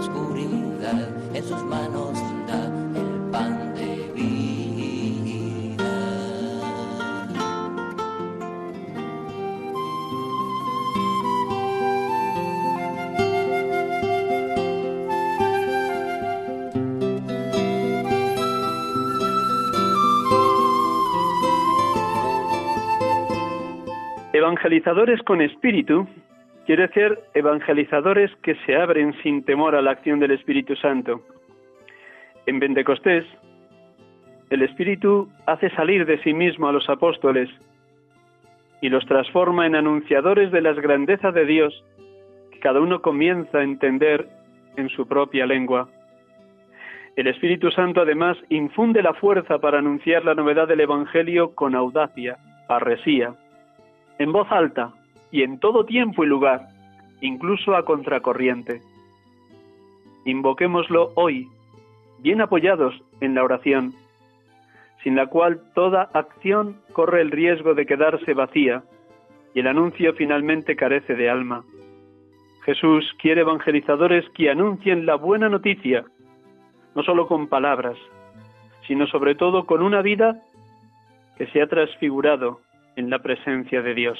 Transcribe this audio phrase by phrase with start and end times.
[0.00, 2.14] oscuridad, en sus manos
[2.46, 2.64] da
[2.98, 5.84] el pan de vida.
[24.32, 26.08] Evangelizadores con espíritu
[26.66, 31.22] quiere decir evangelizadores que se abren sin temor a la acción del Espíritu Santo.
[32.46, 33.24] En Pentecostés,
[34.50, 37.48] el Espíritu hace salir de sí mismo a los apóstoles
[38.80, 41.84] y los transforma en anunciadores de las grandezas de Dios
[42.50, 44.28] que cada uno comienza a entender
[44.76, 45.88] en su propia lengua.
[47.16, 52.38] El Espíritu Santo además infunde la fuerza para anunciar la novedad del Evangelio con audacia,
[52.66, 53.34] parresía,
[54.18, 54.92] en voz alta
[55.30, 56.68] y en todo tiempo y lugar,
[57.20, 58.80] incluso a contracorriente.
[60.24, 61.48] Invoquémoslo hoy,
[62.18, 63.94] bien apoyados en la oración,
[65.02, 68.82] sin la cual toda acción corre el riesgo de quedarse vacía
[69.54, 71.64] y el anuncio finalmente carece de alma.
[72.64, 76.04] Jesús quiere evangelizadores que anuncien la buena noticia,
[76.94, 77.96] no solo con palabras,
[78.86, 80.42] sino sobre todo con una vida
[81.38, 82.60] que se ha transfigurado
[82.96, 84.18] en la presencia de Dios.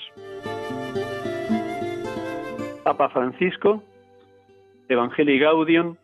[2.91, 3.85] Papa Francisco,
[4.89, 5.97] Evangelii Gaudium,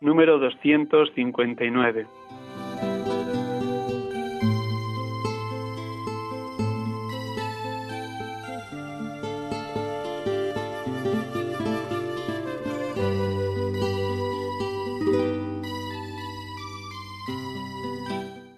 [0.00, 2.06] número 259.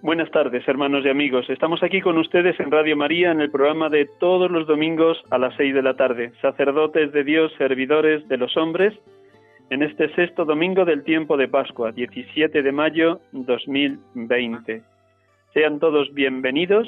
[0.07, 1.49] Buenas tardes, hermanos y amigos.
[1.49, 5.37] Estamos aquí con ustedes en Radio María en el programa de todos los domingos a
[5.37, 6.31] las seis de la tarde.
[6.41, 8.93] Sacerdotes de Dios, servidores de los hombres,
[9.69, 14.81] en este sexto domingo del tiempo de Pascua, 17 de mayo 2020.
[15.53, 16.87] Sean todos bienvenidos.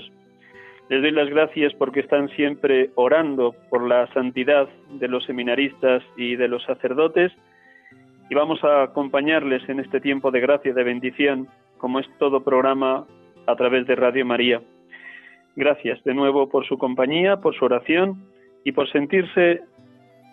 [0.88, 6.38] Les doy las gracias porque están siempre orando por la santidad de los seminaristas y
[6.38, 7.34] de los sacerdotes.
[8.30, 13.08] Y vamos a acompañarles en este tiempo de gracia de bendición como es todo programa
[13.48, 14.62] a través de Radio María.
[15.56, 18.22] Gracias de nuevo por su compañía, por su oración
[18.64, 19.62] y por sentirse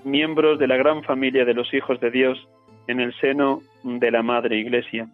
[0.04, 2.38] miembros de la gran familia de los hijos de Dios
[2.88, 5.08] en el seno de la Madre Iglesia,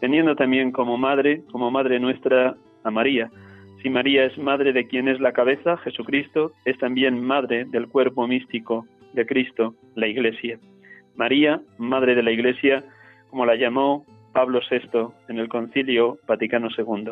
[0.00, 3.30] teniendo también como madre, como madre nuestra, a María.
[3.82, 8.26] Si María es madre de quien es la cabeza, Jesucristo, es también madre del cuerpo
[8.26, 10.58] místico de Cristo, la Iglesia.
[11.16, 12.84] María, madre de la Iglesia,
[13.30, 14.04] como la llamó
[14.38, 17.10] Pablo VI en el Concilio Vaticano II.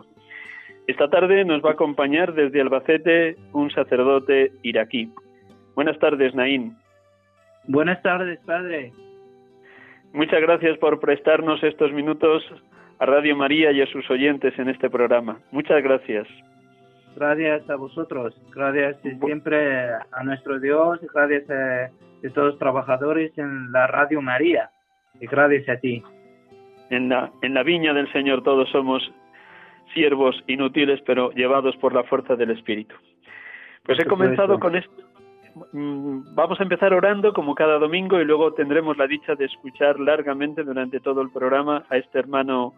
[0.87, 5.12] Esta tarde nos va a acompañar desde Albacete un sacerdote iraquí.
[5.75, 6.76] Buenas tardes, Naín.
[7.64, 8.93] Buenas tardes, padre.
[10.12, 12.44] Muchas gracias por prestarnos estos minutos
[13.00, 15.40] a Radio María y a sus oyentes en este programa.
[15.50, 16.29] Muchas gracias.
[17.17, 18.40] Gracias a vosotros.
[18.55, 21.00] Gracias siempre a nuestro Dios.
[21.12, 24.70] Gracias a, a todos los trabajadores en la Radio María.
[25.20, 26.05] Y gracias a ti.
[26.91, 29.03] En la, en la viña del Señor todos somos
[29.94, 32.94] siervos inútiles, pero llevados por la fuerza del Espíritu.
[33.85, 34.93] Pues he comenzado con esto.
[35.73, 39.99] Mm, Vamos a empezar orando como cada domingo y luego tendremos la dicha de escuchar
[39.99, 42.75] largamente durante todo el programa a este hermano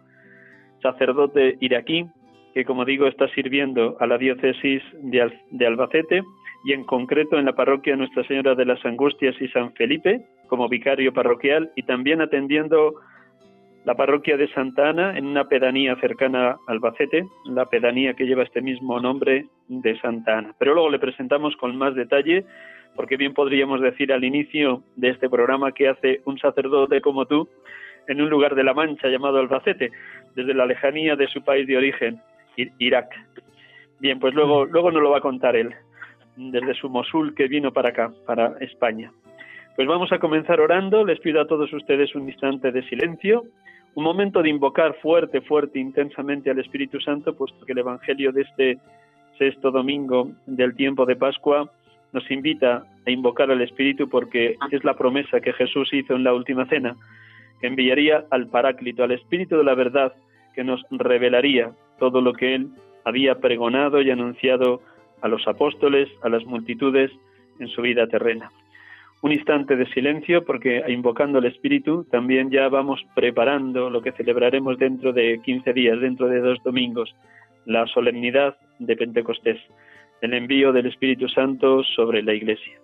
[0.81, 2.05] sacerdote iraquí
[2.53, 6.23] que, como digo, está sirviendo a la diócesis de, Al- de Albacete
[6.65, 10.67] y en concreto en la parroquia Nuestra Señora de las Angustias y San Felipe como
[10.67, 12.95] vicario parroquial y también atendiendo
[13.89, 18.43] la parroquia de Santa Ana en una pedanía cercana a Albacete, la pedanía que lleva
[18.43, 20.53] este mismo nombre de Santa Ana.
[20.59, 22.45] Pero luego le presentamos con más detalle
[22.95, 27.49] porque bien podríamos decir al inicio de este programa que hace un sacerdote como tú
[28.07, 29.89] en un lugar de la Mancha llamado Albacete,
[30.35, 32.21] desde la lejanía de su país de origen,
[32.77, 33.09] Irak.
[33.99, 35.73] Bien, pues luego, luego nos lo va a contar él,
[36.35, 39.11] desde su Mosul que vino para acá, para España.
[39.75, 41.05] Pues vamos a comenzar orando.
[41.05, 43.45] Les pido a todos ustedes un instante de silencio,
[43.95, 48.41] un momento de invocar fuerte, fuerte, intensamente al Espíritu Santo, puesto que el Evangelio de
[48.41, 48.77] este
[49.37, 51.69] sexto domingo del tiempo de Pascua
[52.11, 56.33] nos invita a invocar al Espíritu porque es la promesa que Jesús hizo en la
[56.33, 56.95] última cena,
[57.61, 60.13] que enviaría al Paráclito, al Espíritu de la verdad,
[60.55, 62.69] que nos revelaría todo lo que él
[63.05, 64.81] había pregonado y anunciado
[65.21, 67.11] a los apóstoles, a las multitudes
[67.59, 68.51] en su vida terrena.
[69.21, 74.77] Un instante de silencio porque invocando el Espíritu también ya vamos preparando lo que celebraremos
[74.77, 77.13] dentro de 15 días, dentro de dos domingos,
[77.65, 79.59] la solemnidad de Pentecostés,
[80.21, 82.79] el envío del Espíritu Santo sobre la Iglesia.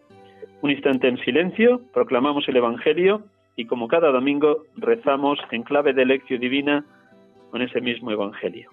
[0.62, 3.24] Un instante en silencio, proclamamos el Evangelio
[3.56, 6.86] y como cada domingo rezamos en clave de lección divina
[7.52, 8.70] con ese mismo Evangelio.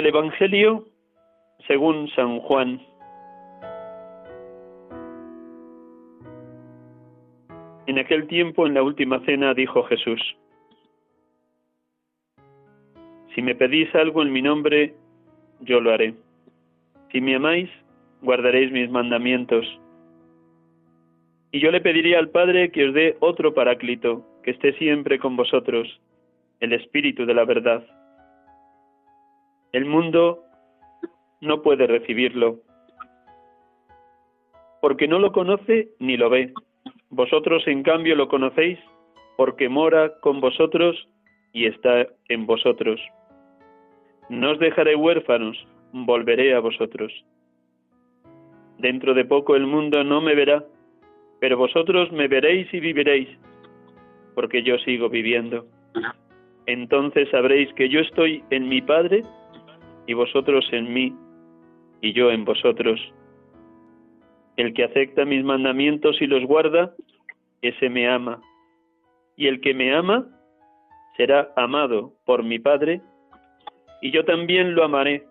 [0.00, 0.86] Del Evangelio
[1.66, 2.80] según San Juan.
[7.86, 10.22] En aquel tiempo, en la última cena, dijo Jesús,
[13.34, 14.94] Si me pedís algo en mi nombre,
[15.60, 16.14] yo lo haré.
[17.12, 17.68] Si me amáis,
[18.22, 19.66] guardaréis mis mandamientos.
[21.52, 25.36] Y yo le pediría al Padre que os dé otro paráclito, que esté siempre con
[25.36, 26.00] vosotros,
[26.60, 27.84] el Espíritu de la verdad
[29.72, 30.44] el mundo
[31.40, 32.60] no puede recibirlo,
[34.80, 36.52] porque no lo conoce ni lo ve.
[37.10, 38.78] Vosotros, en cambio, lo conocéis
[39.36, 41.08] porque mora con vosotros
[41.52, 43.00] y está en vosotros.
[44.28, 45.56] No os dejaré huérfanos,
[45.92, 47.12] volveré a vosotros.
[48.78, 50.64] Dentro de poco el mundo no me verá,
[51.40, 53.28] pero vosotros me veréis y viviréis,
[54.34, 55.66] porque yo sigo viviendo.
[56.66, 59.22] Entonces sabréis que yo estoy en mi Padre
[60.10, 61.14] y vosotros en mí,
[62.00, 63.00] y yo en vosotros.
[64.56, 66.92] El que acepta mis mandamientos y los guarda,
[67.62, 68.42] ese me ama.
[69.36, 70.26] Y el que me ama
[71.16, 73.00] será amado por mi Padre,
[74.02, 75.22] y yo también lo amaré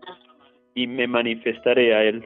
[0.75, 2.25] y me manifestaré a él.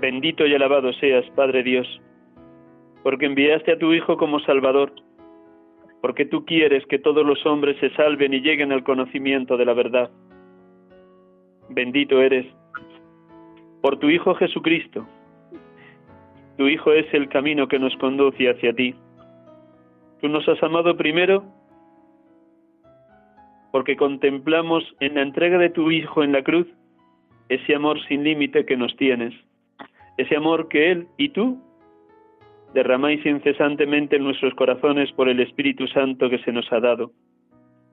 [0.00, 1.86] Bendito y alabado seas, Padre Dios,
[3.04, 4.92] porque enviaste a tu Hijo como Salvador
[6.00, 9.74] porque tú quieres que todos los hombres se salven y lleguen al conocimiento de la
[9.74, 10.10] verdad.
[11.70, 12.46] Bendito eres
[13.82, 15.06] por tu Hijo Jesucristo.
[16.56, 18.94] Tu Hijo es el camino que nos conduce hacia ti.
[20.20, 21.44] Tú nos has amado primero
[23.70, 26.66] porque contemplamos en la entrega de tu Hijo en la cruz
[27.48, 29.34] ese amor sin límite que nos tienes,
[30.16, 31.62] ese amor que Él y tú
[32.74, 37.12] derramáis incesantemente en nuestros corazones por el Espíritu Santo que se nos ha dado.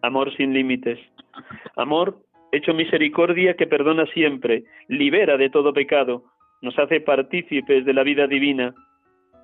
[0.02, 1.00] Amor sin límites.
[1.76, 2.18] Amor
[2.52, 6.24] hecho misericordia que perdona siempre, libera de todo pecado,
[6.62, 8.74] nos hace partícipes de la vida divina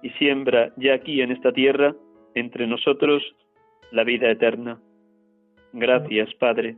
[0.02, 1.94] y siembra ya aquí en esta tierra,
[2.36, 3.22] entre nosotros,
[3.92, 4.80] la vida eterna.
[5.74, 6.78] Gracias, Padre.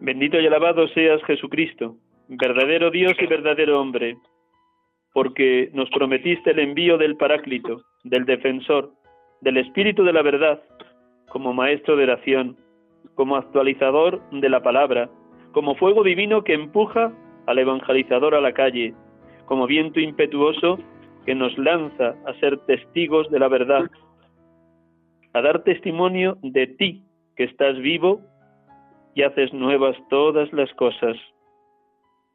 [0.00, 1.96] Bendito y alabado seas Jesucristo,
[2.28, 4.16] verdadero Dios y verdadero hombre
[5.12, 8.92] porque nos prometiste el envío del Paráclito, del Defensor,
[9.40, 10.62] del Espíritu de la verdad,
[11.28, 12.56] como maestro de oración,
[13.14, 15.10] como actualizador de la palabra,
[15.52, 17.12] como fuego divino que empuja
[17.46, 18.94] al evangelizador a la calle,
[19.46, 20.78] como viento impetuoso
[21.26, 23.90] que nos lanza a ser testigos de la verdad,
[25.34, 27.02] a dar testimonio de ti
[27.36, 28.20] que estás vivo
[29.14, 31.16] y haces nuevas todas las cosas.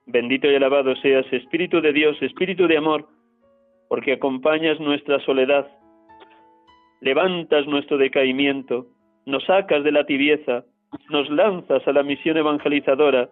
[0.08, 3.08] Bendito y alabado seas, Espíritu de Dios, Espíritu de amor,
[3.90, 5.68] porque acompañas nuestra soledad,
[7.02, 8.88] levantas nuestro decaimiento,
[9.26, 10.64] nos sacas de la tibieza,
[11.10, 13.30] nos lanzas a la misión evangelizadora,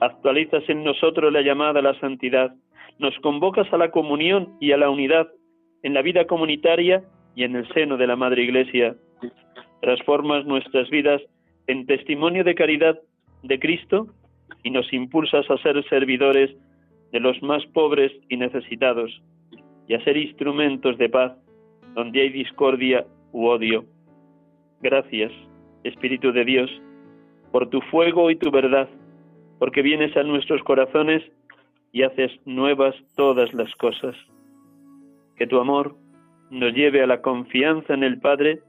[0.00, 2.54] actualizas en nosotros la llamada a la santidad,
[2.98, 5.28] nos convocas a la comunión y a la unidad
[5.82, 7.02] en la vida comunitaria
[7.34, 8.94] y en el seno de la Madre Iglesia.
[9.80, 11.22] Transformas nuestras vidas
[11.66, 13.00] en testimonio de caridad
[13.42, 14.08] de Cristo
[14.62, 16.50] y nos impulsas a ser servidores
[17.12, 19.22] de los más pobres y necesitados
[19.88, 21.32] y a ser instrumentos de paz
[21.94, 23.84] donde hay discordia u odio.
[24.80, 25.32] Gracias,
[25.84, 26.70] Espíritu de Dios,
[27.50, 28.88] por tu fuego y tu verdad,
[29.58, 31.22] porque vienes a nuestros corazones
[31.92, 34.14] y haces nuevas todas las cosas.
[35.36, 35.96] Que tu amor
[36.50, 38.60] nos lleve a la confianza en el Padre,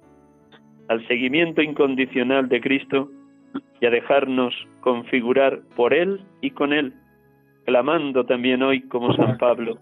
[0.87, 3.09] al seguimiento incondicional de Cristo
[3.79, 6.93] y a dejarnos configurar por Él y con Él,
[7.65, 9.77] clamando también hoy como San Pablo,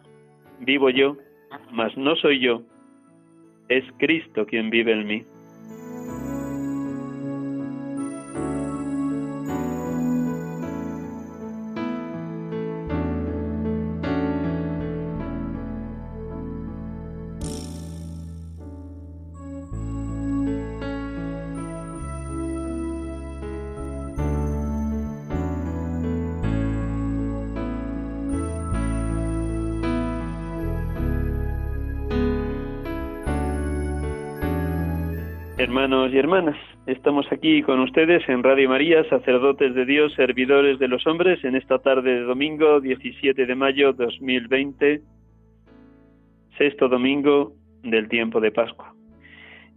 [0.59, 1.17] vivo yo,
[1.71, 2.61] mas no soy yo,
[3.69, 5.23] es Cristo quien vive en mí.
[35.79, 36.57] Hermanos y hermanas,
[36.88, 41.55] estamos aquí con ustedes en Radio María, sacerdotes de Dios, servidores de los hombres, en
[41.55, 45.01] esta tarde de domingo 17 de mayo 2020,
[46.57, 48.93] sexto domingo del tiempo de Pascua.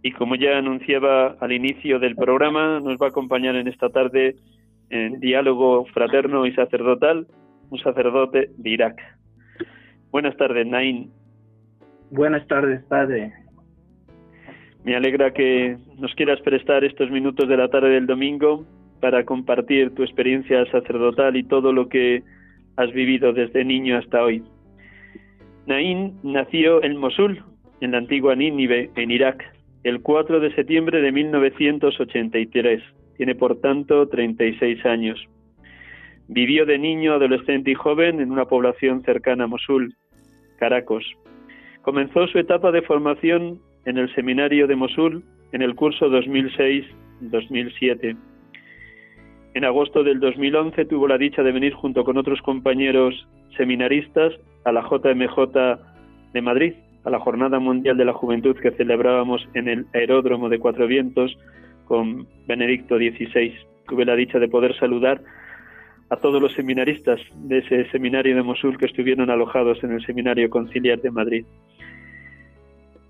[0.01, 4.35] Y como ya anunciaba al inicio del programa, nos va a acompañar en esta tarde
[4.89, 7.27] en diálogo fraterno y sacerdotal
[7.69, 9.01] un sacerdote de Irak.
[10.11, 11.09] Buenas tardes, Nain.
[12.11, 13.42] Buenas tardes, padre.
[14.83, 18.65] Me alegra que nos quieras prestar estos minutos de la tarde del domingo
[18.99, 22.23] para compartir tu experiencia sacerdotal y todo lo que
[22.75, 24.43] has vivido desde niño hasta hoy.
[25.67, 27.41] Naín nació en Mosul,
[27.79, 29.43] en la antigua Nínive, en Irak,
[29.83, 32.83] el 4 de septiembre de 1983.
[33.15, 35.25] Tiene, por tanto, 36 años.
[36.27, 39.95] Vivió de niño, adolescente y joven en una población cercana a Mosul,
[40.57, 41.05] Caracos.
[41.81, 48.17] Comenzó su etapa de formación en el seminario de Mosul en el curso 2006-2007.
[49.53, 54.33] En agosto del 2011 tuvo la dicha de venir junto con otros compañeros seminaristas
[54.65, 55.37] a la JMJ
[56.33, 56.73] de Madrid,
[57.03, 61.37] a la Jornada Mundial de la Juventud que celebrábamos en el Aeródromo de Cuatro Vientos
[61.85, 63.53] con Benedicto XVI.
[63.87, 65.21] Tuve la dicha de poder saludar
[66.09, 70.49] a todos los seminaristas de ese seminario de Mosul que estuvieron alojados en el Seminario
[70.49, 71.45] Conciliar de Madrid.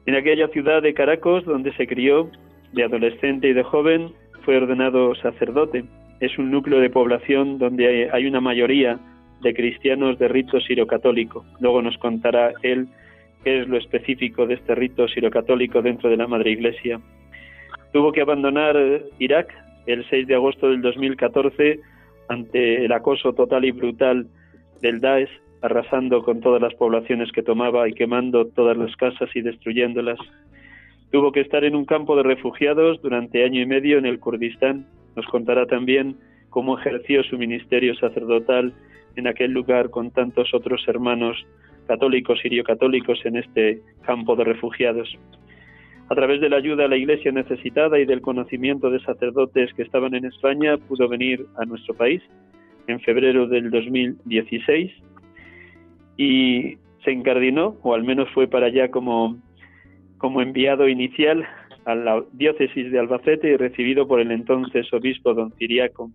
[0.06, 2.30] En aquella ciudad de Caracos, donde se crió,
[2.74, 4.12] de adolescente y de joven,
[4.44, 5.86] fue ordenado sacerdote.
[6.20, 9.00] Es un núcleo de población donde hay una mayoría
[9.42, 11.46] de cristianos de rito sirocatólico.
[11.60, 12.88] Luego nos contará él
[13.44, 17.00] qué es lo específico de este rito sirocatólico dentro de la Madre Iglesia.
[17.92, 18.76] Tuvo que abandonar
[19.20, 19.54] Irak
[19.86, 21.80] el 6 de agosto del 2014
[22.30, 24.28] ante el acoso total y brutal
[24.82, 25.30] del Daesh
[25.64, 30.20] arrasando con todas las poblaciones que tomaba y quemando todas las casas y destruyéndolas.
[31.10, 34.86] Tuvo que estar en un campo de refugiados durante año y medio en el Kurdistán.
[35.16, 36.18] Nos contará también
[36.50, 38.74] cómo ejerció su ministerio sacerdotal
[39.16, 41.38] en aquel lugar con tantos otros hermanos
[41.88, 45.18] católicos, sirio-católicos en este campo de refugiados.
[46.10, 49.84] A través de la ayuda a la iglesia necesitada y del conocimiento de sacerdotes que
[49.84, 52.22] estaban en España, pudo venir a nuestro país
[52.88, 54.92] en febrero del 2016
[56.18, 59.38] y se encardinó, o al menos fue para allá como,
[60.18, 61.46] como enviado inicial
[61.86, 66.12] a la diócesis de Albacete y recibido por el entonces obispo don Ciriaco.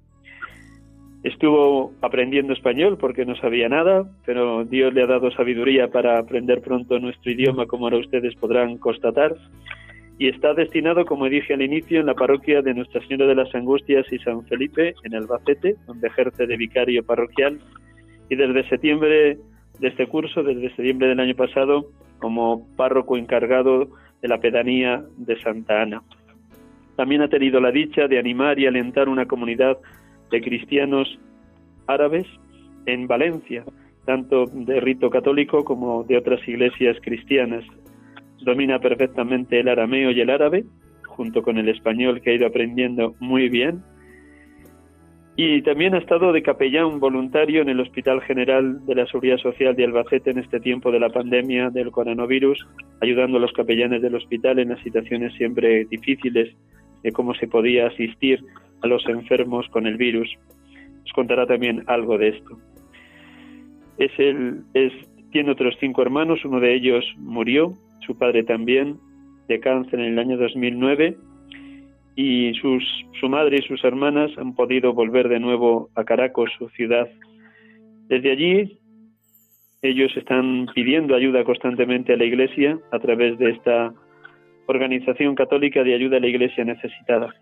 [1.25, 6.63] Estuvo aprendiendo español porque no sabía nada, pero Dios le ha dado sabiduría para aprender
[6.63, 9.35] pronto nuestro idioma, como ahora ustedes podrán constatar.
[10.21, 13.55] Y está destinado, como dije al inicio, en la parroquia de Nuestra Señora de las
[13.55, 17.59] Angustias y San Felipe, en Albacete, donde ejerce de vicario parroquial.
[18.29, 19.39] Y desde septiembre
[19.79, 23.89] de este curso desde septiembre del año pasado como párroco encargado
[24.21, 26.03] de la pedanía de Santa Ana.
[26.97, 29.79] También ha tenido la dicha de animar y alentar una comunidad
[30.31, 31.19] de cristianos
[31.87, 32.27] árabes
[32.87, 33.65] en Valencia,
[34.05, 37.65] tanto de rito católico como de otras iglesias cristianas.
[38.41, 40.65] Domina perfectamente el arameo y el árabe,
[41.07, 43.83] junto con el español que ha ido aprendiendo muy bien
[45.41, 49.77] y también ha estado de capellán voluntario en el Hospital General de la Seguridad Social
[49.77, 52.67] de Albacete en este tiempo de la pandemia del coronavirus,
[53.01, 56.57] ayudando a los capellanes del hospital en las situaciones siempre difíciles
[57.05, 58.45] de cómo se podía asistir
[58.83, 60.29] a los enfermos con el virus.
[61.05, 62.59] Os contará también algo de esto.
[63.97, 64.93] Es el, es,
[65.31, 68.97] tiene otros cinco hermanos, uno de ellos murió, su padre también,
[69.47, 71.17] de cáncer en el año 2009
[72.21, 72.83] y sus,
[73.21, 77.09] su madre y sus hermanas han podido volver de nuevo a Caracas, su ciudad.
[78.09, 78.81] Desde allí,
[79.83, 83.95] ellos están pidiendo ayuda constantemente a la Iglesia a través de esta
[84.67, 87.33] organización católica de ayuda a la Iglesia necesitada.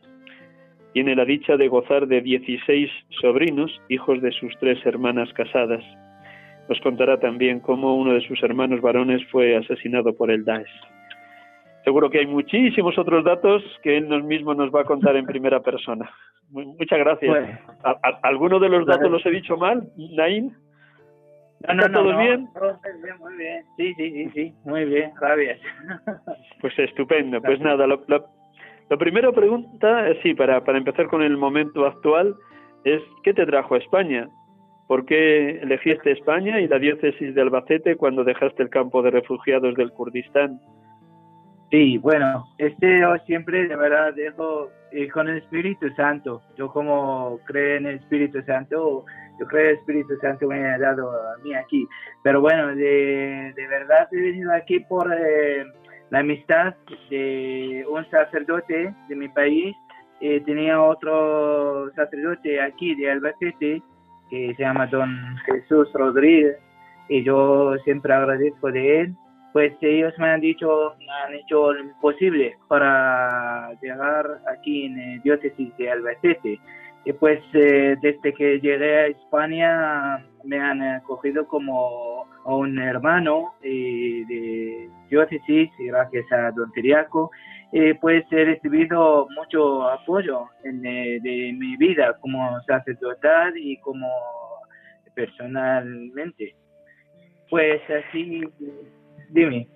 [0.92, 2.90] Tiene la dicha de gozar de 16
[3.22, 5.82] sobrinos, hijos de sus tres hermanas casadas.
[6.68, 10.95] nos contará también cómo uno de sus hermanos varones fue asesinado por el Daesh.
[11.86, 15.60] Seguro que hay muchísimos otros datos que él mismo nos va a contar en primera
[15.60, 16.10] persona.
[16.50, 17.60] Muchas gracias.
[18.24, 20.52] ¿Alguno de los datos los he dicho mal, Nain?
[21.68, 22.48] No, no, no, ¿Todo bien?
[23.20, 24.54] Muy bien, Sí, sí, sí, sí.
[24.64, 25.60] Muy bien, gracias.
[26.60, 27.40] Pues estupendo.
[27.40, 32.34] Pues nada, lo, lo, primero pregunta, sí, para, para empezar con el momento actual,
[32.82, 34.28] es ¿qué te trajo a España?
[34.88, 39.76] ¿Por qué elegiste España y la diócesis de Albacete cuando dejaste el campo de refugiados
[39.76, 40.58] del Kurdistán?
[41.70, 46.40] Sí, bueno, este yo siempre de verdad dejo eh, con el Espíritu Santo.
[46.56, 49.04] Yo como creo en el Espíritu Santo,
[49.40, 51.86] yo creo que el Espíritu Santo me ha dado a mí aquí.
[52.22, 55.64] Pero bueno, de, de verdad he venido aquí por eh,
[56.10, 56.74] la amistad
[57.10, 59.74] de un sacerdote de mi país.
[60.20, 63.82] Eh, tenía otro sacerdote aquí de Albacete
[64.30, 66.56] que se llama Don Jesús Rodríguez
[67.08, 69.16] y yo siempre agradezco de él
[69.56, 70.92] pues ellos me han dicho,
[71.24, 76.60] han hecho lo posible para llegar aquí en el diócesis de Albacete.
[77.06, 84.24] Y pues eh, desde que llegué a España me han acogido como un hermano eh,
[84.28, 87.30] de diócesis gracias a don Tiriaco,
[87.72, 94.06] eh, pues he recibido mucho apoyo en, de mi vida como sacerdotal y como
[95.14, 96.54] personalmente.
[97.48, 98.42] Pues así
[99.30, 99.66] Dime.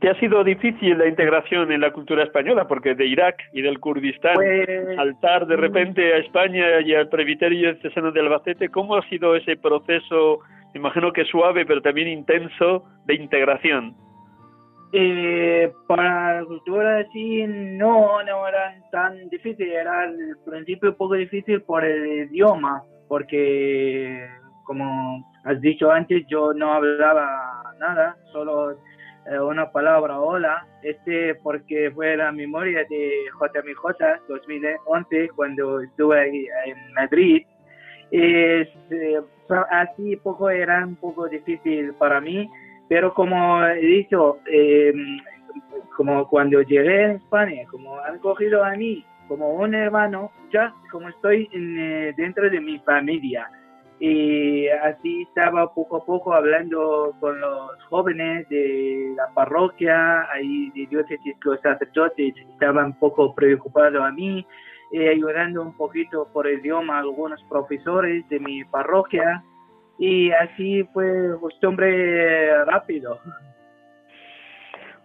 [0.00, 2.68] ¿Te ha sido difícil la integración en la cultura española?
[2.68, 7.72] Porque de Irak y del Kurdistán, pues, saltar de repente a España y al presbiterio
[7.72, 10.40] diocesano de Albacete, ¿cómo ha sido ese proceso,
[10.74, 13.94] imagino que suave, pero también intenso, de integración?
[14.92, 21.14] Eh, para la cultura sí, no, no era tan difícil, era al principio un poco
[21.14, 24.26] difícil por el idioma, porque
[24.64, 28.72] como has dicho antes, yo no hablaba nada, solo
[29.26, 36.92] eh, una palabra hola, este porque fue la memoria de JMJ 2011 cuando estuve en
[36.94, 37.46] Madrid.
[38.10, 39.20] Es, eh,
[39.70, 42.48] así poco era un poco difícil para mí,
[42.88, 45.18] pero como he dicho, em,
[45.96, 51.08] como cuando llegué a España, como han cogido a mí como un hermano, ya como
[51.08, 53.50] estoy eh, dentro de mi familia
[53.98, 60.86] y así estaba poco a poco hablando con los jóvenes de la parroquia, ahí de
[60.86, 64.46] diócesis, los sacerdotes estaban un poco preocupados a mí,
[64.92, 69.42] eh, ayudando un poquito por el idioma a algunos profesores de mi parroquia
[69.98, 73.18] y así fue costumbre rápido.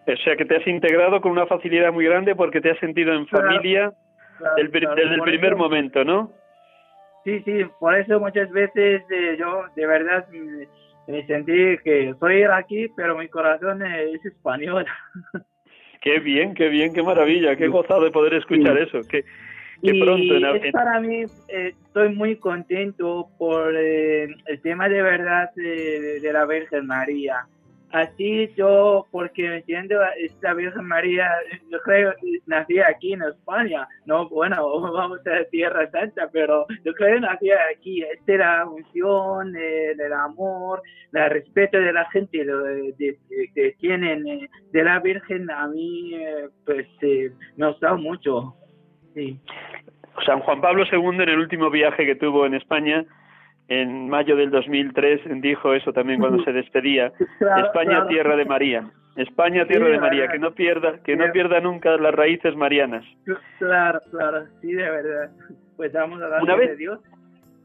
[0.06, 3.14] O sea que te has integrado con una facilidad muy grande porque te has sentido
[3.14, 3.94] en familia
[4.58, 6.41] desde el primer momento, ¿no?
[7.24, 10.28] Sí, sí, por eso muchas veces eh, yo de verdad
[11.08, 14.86] me, sentí que soy aquí, pero mi corazón es español.
[16.02, 19.02] Qué bien, qué bien, qué maravilla, qué gozado de poder escuchar eso.
[19.08, 19.24] Qué,
[19.84, 20.36] qué pronto.
[20.56, 26.48] es para mí, eh, estoy muy contento por eh, el tema de verdad de la
[26.48, 27.46] Virgen María
[27.92, 31.30] así yo, porque entiendo, esta Virgen María,
[31.70, 32.14] yo creo,
[32.46, 37.50] nací aquí en España, no, bueno, vamos a Tierra Santa, pero yo creo que nací
[37.52, 40.82] aquí, esta es la unción, eh, el amor,
[41.14, 42.46] el respeto de la gente
[43.54, 46.88] que tienen eh, de la Virgen, a mí, eh, pues,
[47.58, 48.56] me ha gustado mucho,
[49.14, 49.40] sí.
[50.26, 53.06] San Juan Pablo II en el último viaje que tuvo en España,
[53.72, 57.14] en mayo del 2003 dijo eso también cuando se despedía
[57.66, 58.84] España tierra de María.
[59.16, 63.06] España tierra de María que no pierda que no pierda nunca las raíces marianas
[63.60, 65.32] claro claro sí de verdad.
[65.78, 67.00] Pues damos gracias una vez, a Dios.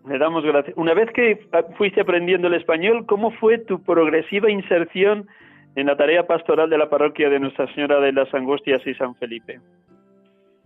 [0.08, 0.76] le damos gracias.
[0.76, 1.40] Una vez que
[1.76, 5.26] fuiste aprendiendo el español cómo fue tu progresiva inserción
[5.74, 9.16] en la tarea pastoral de la parroquia de Nuestra Señora de las Angustias y San
[9.16, 9.58] Felipe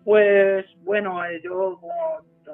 [0.05, 1.95] pues bueno eh, yo como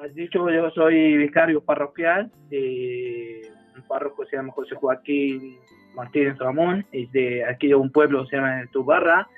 [0.02, 5.58] has dicho, yo soy vicario parroquial de un párroco se llama José Joaquín
[5.94, 9.28] Martínez Ramón, es de aquí de un pueblo se llama Tubarra.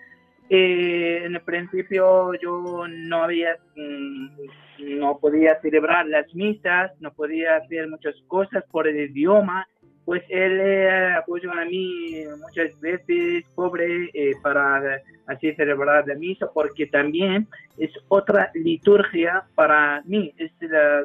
[0.51, 7.57] Eh, en el principio yo no había, mm, no podía celebrar las misas, no podía
[7.57, 9.69] hacer muchas cosas por el idioma
[10.09, 16.47] pues él eh, apoyó a mí muchas veces, pobre, eh, para así celebrar la misa,
[16.55, 20.51] porque también es otra liturgia para mí, es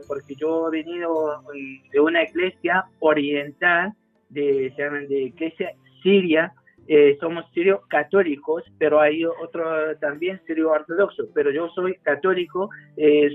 [0.07, 1.43] porque yo he venido
[1.91, 3.91] de una iglesia oriental,
[4.29, 6.53] de, se llama de iglesia siria,
[6.87, 12.69] eh, somos sirio católicos, pero hay otro también sirio ortodoxo, pero yo soy católico,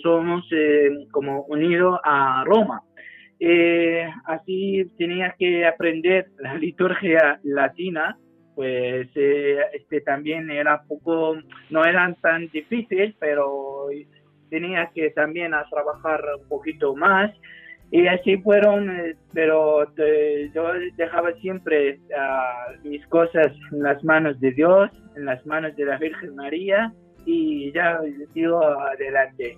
[0.03, 0.47] somos
[1.11, 2.83] como unidos a Roma.
[3.41, 8.19] Eh, así tenía que aprender la liturgia latina,
[8.55, 11.37] pues eh, este también era poco,
[11.71, 13.87] no eran tan difícil, pero
[14.51, 17.31] tenía que también a trabajar un poquito más
[17.91, 22.01] y así fueron, eh, pero yo dejaba siempre
[22.83, 26.93] mis cosas en las manos de Dios, en las manos de la Virgen María
[27.25, 28.01] y ya
[28.35, 29.57] sigo adelante.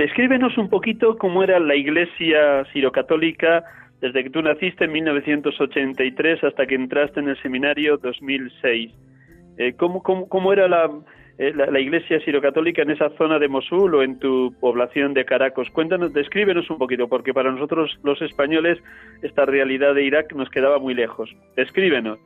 [0.00, 3.64] Descríbenos un poquito cómo era la iglesia sirocatólica
[4.00, 8.94] desde que tú naciste en 1983 hasta que entraste en el seminario 2006.
[9.58, 10.90] Eh, ¿cómo, cómo, cómo era la,
[11.36, 15.68] eh, la, iglesia sirocatólica en esa zona de Mosul o en tu población de Caracas.
[15.70, 18.78] Cuéntanos, descríbenos un poquito, porque para nosotros los españoles
[19.20, 21.30] esta realidad de Irak nos quedaba muy lejos.
[21.56, 22.18] Descríbenos.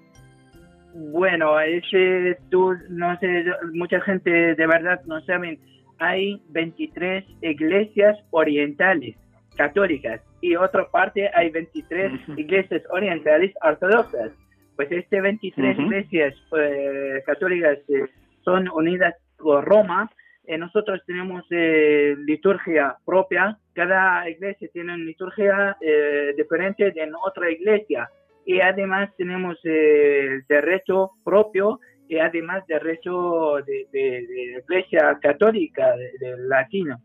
[0.95, 5.59] Bueno, ese, tú, no sé, mucha gente de verdad no saben,
[5.99, 9.17] hay 23 iglesias orientales
[9.57, 14.33] católicas y otra parte hay 23 iglesias orientales ortodoxas.
[14.77, 18.07] Pues este 23 iglesias eh, católicas eh,
[18.45, 20.11] son unidas con Roma.
[20.47, 27.51] Eh, nosotros tenemos eh, liturgia propia, cada iglesia tiene una liturgia eh, diferente de otra
[27.51, 28.11] iglesia
[28.45, 37.01] y además tenemos derecho propio y además derecho de, de, de iglesia católica del latino.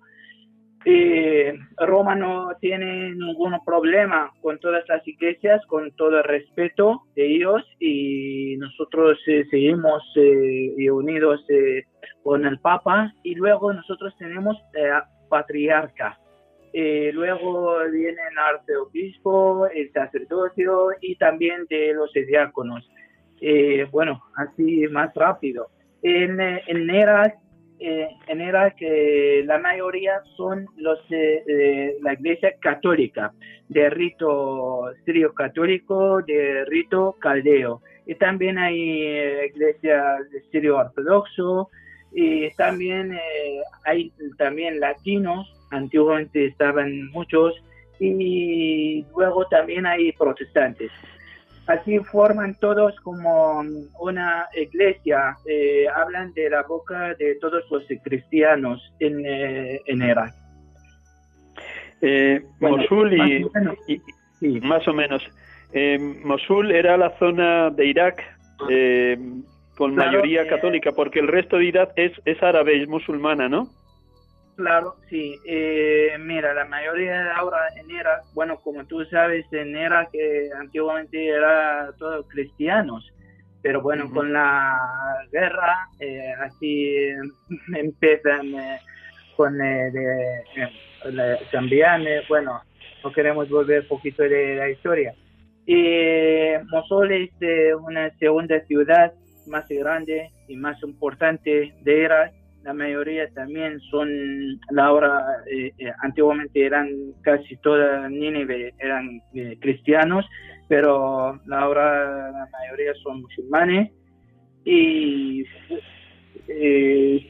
[1.77, 7.63] Roma no tiene ningún problema con todas las iglesias, con todo el respeto de ellos
[7.79, 11.83] y nosotros eh, seguimos eh, unidos eh,
[12.23, 14.57] con el Papa y luego nosotros tenemos
[15.29, 16.17] patriarca.
[16.73, 22.87] luego viene el el sacerdocio y también de los diáconos.
[23.91, 25.69] Bueno, así más rápido.
[26.01, 26.89] En, en
[27.81, 33.31] eh, en era que la mayoría son los de la iglesia católica,
[33.69, 37.81] de rito sirio-católico, de rito caldeo.
[38.05, 41.69] Y también hay eh, iglesia de sirio-ortodoxo,
[42.11, 47.53] y también eh, hay también latinos, antiguamente estaban muchos,
[47.99, 50.91] y luego también hay protestantes.
[51.69, 53.61] Así forman todos como
[53.99, 60.33] una iglesia, eh, hablan de la boca de todos los cristianos en, eh, en Irak.
[62.01, 63.13] Eh, Mosul
[64.41, 65.21] y, más o menos.
[66.23, 68.23] Mosul era la zona de Irak
[69.77, 73.69] con mayoría católica, porque el resto de Irak es, es árabe, es musulmana, ¿no?
[74.59, 75.39] Claro, sí.
[75.45, 80.49] Eh, mira, la mayoría de ahora en Irak, bueno, como tú sabes, en Irak que
[80.53, 83.09] antiguamente era todo cristianos,
[83.61, 84.77] pero bueno, con la
[85.31, 86.93] guerra, eh, así
[87.73, 88.81] empiezan eh,
[89.37, 90.43] con de,
[91.53, 92.61] cambiar, bueno,
[93.01, 95.15] no queremos volver un poquito de la historia.
[95.67, 97.31] Y Mosul es
[97.81, 99.13] una segunda ciudad
[99.47, 105.91] más grande y más importante de Irak la mayoría también son, la hora, eh, eh,
[106.01, 106.89] antiguamente eran
[107.21, 110.25] casi toda Nínive, eran eh, cristianos,
[110.67, 113.91] pero ahora la mayoría son musulmanes.
[114.65, 115.45] Y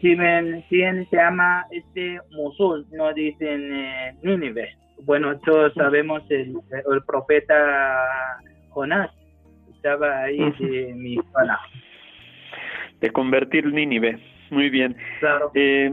[0.02, 3.72] si, ven, si se llama este Mosul, no dicen
[4.24, 4.76] Nínive.
[5.04, 7.98] Bueno, todos sabemos el, el profeta
[8.70, 9.12] Jonás
[9.74, 11.60] estaba ahí de mi zona.
[13.00, 14.20] De convertir Nínive.
[14.52, 14.96] Muy bien.
[15.54, 15.92] Eh,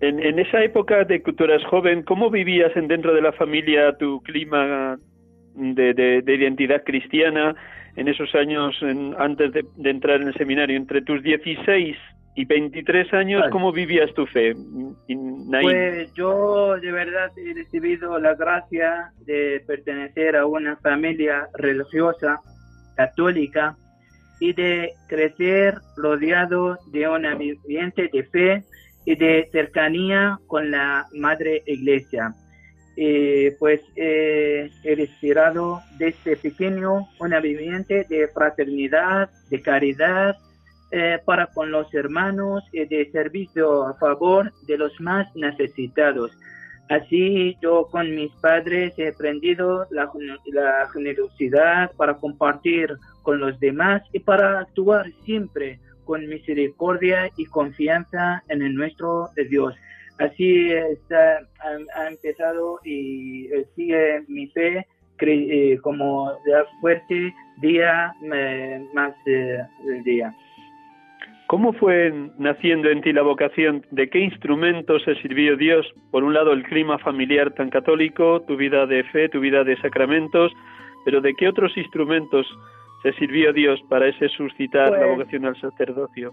[0.00, 3.96] en, esa época de que tú eras joven, ¿cómo vivías en, dentro de la familia
[3.96, 4.98] tu clima
[5.54, 7.54] de, de, identidad cristiana
[7.96, 8.74] en esos años
[9.18, 10.76] antes de, entrar en el seminario?
[10.76, 11.96] Entre tus 16
[12.34, 14.54] y 23 años, ¿cómo vivías tu fe?
[15.62, 22.40] Pues yo de verdad he recibido la gracia de pertenecer a una familia religiosa
[22.96, 23.76] católica
[24.42, 28.64] y de crecer rodeado de un ambiente de fe
[29.04, 32.34] y de cercanía con la Madre Iglesia.
[32.96, 40.36] Eh, pues he respirado desde pequeño un ambiente de fraternidad, de caridad
[40.90, 46.32] eh, para con los hermanos y de servicio a favor de los más necesitados.
[46.88, 50.10] Así yo con mis padres he aprendido la
[50.92, 52.90] generosidad para compartir
[53.22, 59.74] con los demás y para actuar siempre con misericordia y confianza en el nuestro Dios.
[60.18, 64.86] Así está, ha, empezado y eh, sigue mi fe
[65.20, 66.32] eh, como
[66.80, 70.34] fuerte día eh, más del día.
[71.46, 73.84] ¿Cómo fue naciendo en ti la vocación?
[73.90, 75.86] ¿De qué instrumentos se sirvió Dios?
[76.10, 79.76] Por un lado, el clima familiar tan católico, tu vida de fe, tu vida de
[79.82, 80.50] sacramentos,
[81.04, 82.46] pero ¿de qué otros instrumentos
[83.02, 86.32] se sirvió Dios para ese suscitar la Pues- vocación al sacerdocio?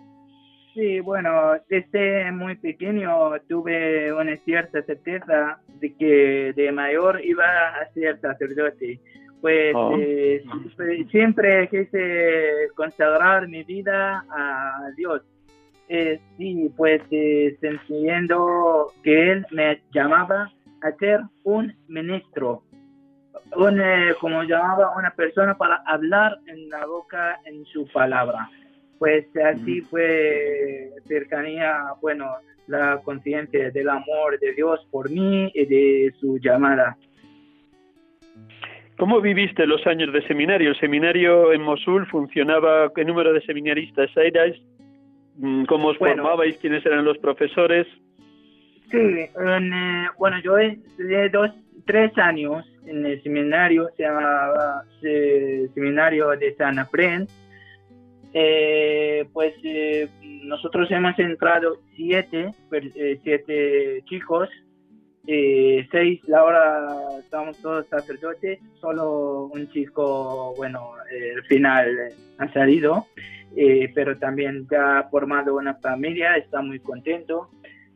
[0.74, 1.32] Sí, bueno,
[1.68, 3.10] desde muy pequeño
[3.50, 9.00] tuve una cierta certeza de que de mayor iba a ser sacerdote.
[9.42, 9.92] Pues Ah.
[10.00, 15.22] eh, siempre, siempre quise consagrar mi vida a Dios.
[15.90, 20.52] Eh, sí, pues eh, sintiendo que Él me llamaba
[20.82, 22.62] a ser un ministro,
[23.56, 28.50] un, eh, como llamaba una persona para hablar en la boca en su palabra.
[28.98, 32.26] Pues así fue cercanía, bueno,
[32.68, 36.98] la conciencia del amor de Dios por mí y de su llamada.
[38.98, 40.70] ¿Cómo viviste los años de seminario?
[40.72, 42.92] ¿El seminario en Mosul funcionaba?
[42.94, 44.62] ¿Qué número de seminaristas erais?
[45.38, 46.24] Mm, ¿Cómo os Bueno.
[46.24, 46.58] formabais?
[46.58, 47.88] ¿Quiénes eran los profesores?
[48.92, 51.50] Sí, en, eh, bueno, yo estudié dos,
[51.90, 57.28] tres años en el seminario, se llamaba eh, Seminario de San Apren.
[58.32, 64.50] Eh, pues eh, nosotros hemos entrado siete, eh, siete chicos,
[65.26, 73.08] eh, seis, ahora estamos todos sacerdotes, solo un chico, bueno, eh, al final ha salido,
[73.96, 77.50] pero también ya ha formado una familia, está muy contento.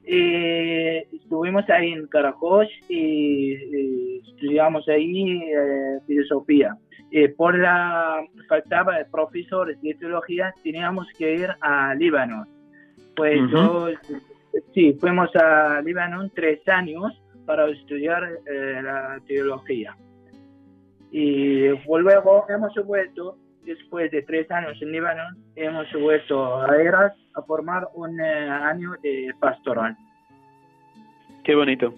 [0.06, 6.78] Eh, estuvimos ahí en Caracol y eh, estudiamos ahí eh, filosofía.
[7.12, 12.46] Eh, por la faltaba de profesores de teología, teníamos que ir a Líbano.
[13.16, 13.90] Pues yo,
[14.74, 17.14] sí, fuimos a Líbano tres años
[17.46, 19.96] para estudiar eh, la teología.
[21.12, 25.24] Y luego hemos vuelto, después de tres años en Líbano,
[25.56, 29.96] hemos vuelto a Eras a formar un eh, año de pastoral.
[31.44, 31.94] Qué bonito.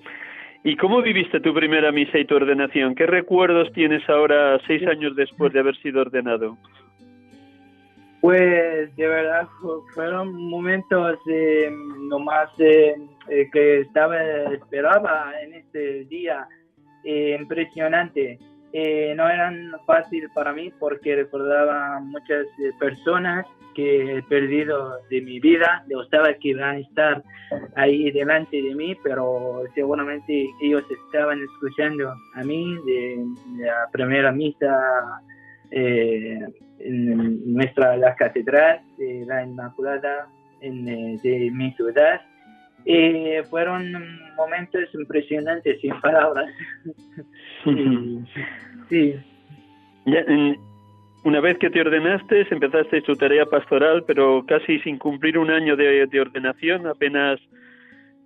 [0.63, 2.95] ¿Y cómo viviste tu primera misa y tu ordenación?
[2.95, 6.57] ¿Qué recuerdos tienes ahora, seis años después de haber sido ordenado?
[8.21, 11.69] Pues de verdad fu- fueron momentos eh,
[12.09, 12.95] nomás eh,
[13.29, 14.17] eh, que estaba
[14.51, 16.47] esperaba en este día
[17.03, 18.39] eh, impresionante.
[18.77, 25.21] Eh, no eran fácil para mí porque recordaba muchas eh, personas que he perdido de
[25.21, 25.85] mi vida.
[25.89, 27.23] Yo estaba que iban a estar
[27.77, 33.25] ahí delante de mí, pero seguramente ellos estaban escuchando a mí de,
[33.59, 35.21] la primera misa
[35.71, 36.45] eh,
[36.79, 40.27] en nuestra la catedral de la Inmaculada
[40.59, 42.19] en, eh, de mi ciudad.
[42.85, 43.91] Eh, fueron
[44.37, 46.49] momentos impresionantes sin palabras.
[47.63, 48.19] Sí,
[48.89, 49.15] sí,
[50.05, 50.57] Ya, en-
[51.23, 55.75] una vez que te ordenaste, empezaste tu tarea pastoral, pero casi sin cumplir un año
[55.75, 57.39] de, de ordenación, apenas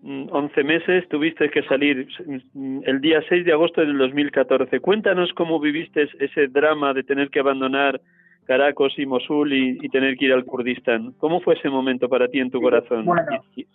[0.01, 2.05] mm, 11 meses, tuviste que salir
[2.53, 4.81] mm, el día 6 de agosto del 2014.
[4.81, 8.01] Cuéntanos cómo viviste ese drama de tener que abandonar
[8.45, 11.13] Caracas y Mosul y, y tener que ir al Kurdistán.
[11.19, 13.05] ¿Cómo fue ese momento para ti en tu corazón?
[13.05, 13.41] Bueno.
[13.55, 13.65] Y-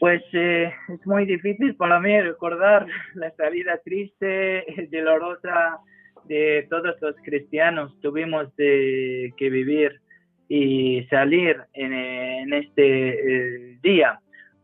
[0.00, 5.78] Pues eh, es muy difícil para mí recordar la salida triste, dolorosa
[6.24, 7.98] de todos los cristianos.
[8.00, 10.00] Tuvimos que vivir
[10.48, 14.18] y salir en, este eh, día.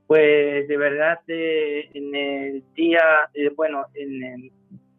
[0.06, 4.50] Pues de verdad eh, en el día, eh, bueno, en,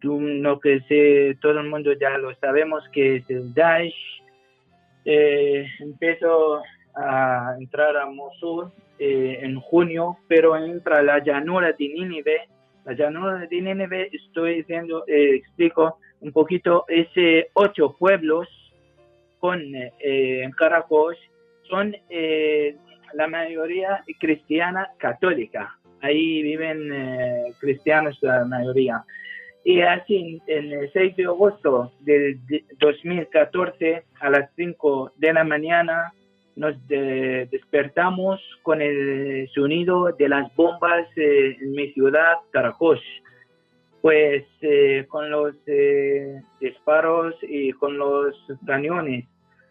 [0.01, 4.21] lo que sé, todo el mundo ya lo sabemos que es el Daesh.
[5.03, 6.61] Eh, empezó
[6.95, 12.47] a entrar a Mosul eh, en junio, pero entra la llanura de Nínive.
[12.85, 18.47] La llanura de Nínive, estoy diciendo, eh, explico un poquito, ese ocho pueblos
[19.39, 19.61] con
[19.99, 21.15] eh, Caracol
[21.69, 22.75] son eh,
[23.13, 25.77] la mayoría cristiana católica.
[26.01, 29.03] Ahí viven eh, cristianos la mayoría.
[29.63, 36.13] Y así, el 6 de agosto del de- 2014, a las 5 de la mañana,
[36.55, 42.99] nos de- despertamos con el sonido de las bombas eh, en mi ciudad, Caracol.
[44.01, 49.25] Pues eh, con los eh, disparos y con los cañones,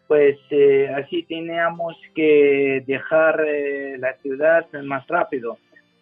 [0.09, 5.57] pues eh, así teníamos que dejar eh, la ciudad más rápido,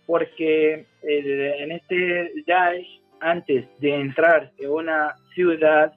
[0.07, 5.93] porque en este Daesh, antes de entrar en una ciudad,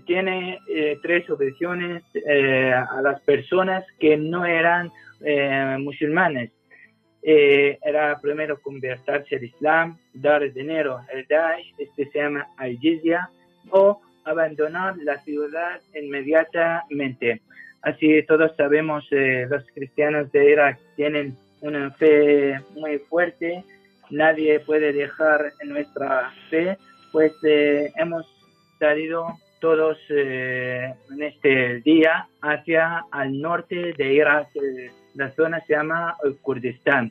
[0.00, 4.90] tiene eh, tres opciones eh, a las personas que no eran
[5.24, 6.50] eh, musulmanes.
[7.22, 13.28] Eh, era primero convertirse al Islam, dar dinero al Daesh, este se llama al-Jizya,
[13.70, 17.42] o abandonar la ciudad inmediatamente.
[17.82, 23.64] Así todos sabemos, eh, los cristianos de Irak tienen una fe muy fuerte,
[24.10, 26.76] nadie puede dejar nuestra fe,
[27.12, 28.24] pues eh, hemos
[28.78, 29.26] salido
[29.66, 34.48] todos eh, en este día hacia al norte de Irak,
[35.16, 37.10] la zona se llama Kurdistán.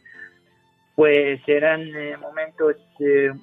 [0.96, 1.92] Pues eran
[2.22, 2.78] momentos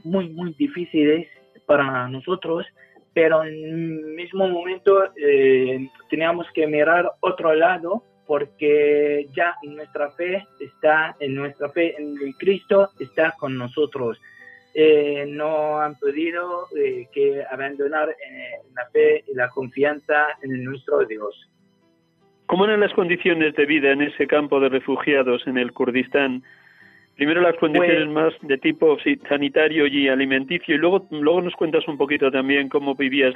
[0.05, 1.29] muy, muy difíciles
[1.67, 2.65] para nosotros,
[3.13, 10.43] pero en el mismo momento eh, teníamos que mirar otro lado porque ya nuestra fe
[10.59, 14.19] está, en nuestra fe en Cristo está con nosotros.
[14.75, 18.09] Eh, no han podido eh, que abandonar
[18.75, 21.49] la fe y la confianza en nuestro Dios.
[22.47, 26.43] ¿Cómo eran las condiciones de vida en ese campo de refugiados en el Kurdistán?
[27.17, 28.97] Primero las condiciones pues- más de tipo
[29.29, 33.35] sanitario y alimenticio y luego, luego nos cuentas un poquito también cómo vivías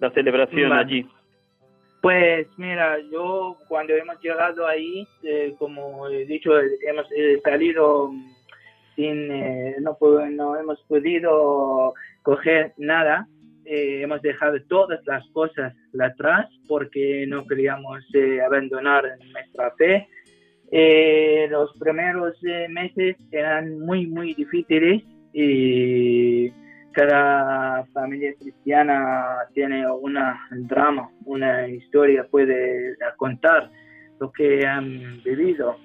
[0.00, 1.06] la celebración allí.
[2.00, 8.10] Pues mira, yo cuando hemos llegado ahí, eh, como he dicho, hemos eh, salido
[8.96, 9.96] sin, eh, no,
[10.30, 13.26] no hemos podido coger nada,
[13.64, 18.04] hemos dejado todas las cosas atrás porque no queríamos
[18.44, 20.08] abandonar nuestra fe
[20.74, 25.02] eh, los primeros eh, meses eran muy, muy difíciles
[25.34, 26.50] y
[26.92, 33.70] cada familia cristiana tiene una drama, una historia, puede contar
[34.18, 35.76] lo que han vivido.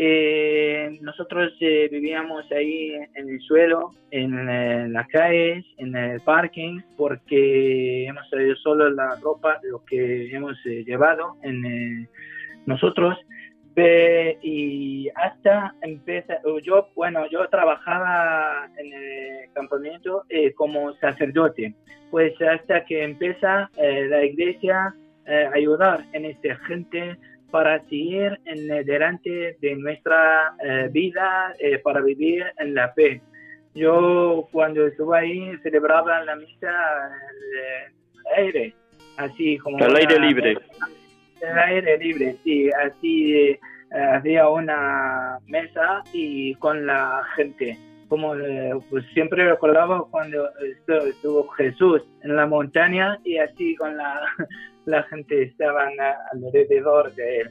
[0.00, 8.30] Eh, nosotros vivíamos ahí en el suelo, en, las calles, en el parking, porque hemos
[8.30, 12.08] traído solo la ropa, lo que hemos llevado en
[12.64, 13.18] nosotros.
[14.42, 21.74] Y hasta empieza, yo, bueno, yo trabajaba en el campamento eh, como sacerdote,
[22.10, 24.94] pues hasta que empieza eh, la iglesia
[25.26, 27.16] eh, a ayudar en esta gente
[27.50, 30.54] para seguir en delante de nuestra
[30.90, 33.20] vida, para vivir en la fe.
[33.74, 36.68] Yo cuando estuve ahí celebraba la misa
[37.06, 38.74] al aire,
[39.16, 39.82] así como...
[39.84, 40.58] Al aire libre
[41.40, 47.78] el aire libre, sí, así eh, había una mesa y con la gente.
[48.08, 50.48] Como eh, pues siempre recordaba cuando
[51.06, 54.20] estuvo, Jesús en la montaña y así con la,
[54.88, 55.92] la gente estaban
[56.32, 57.50] alrededor de él.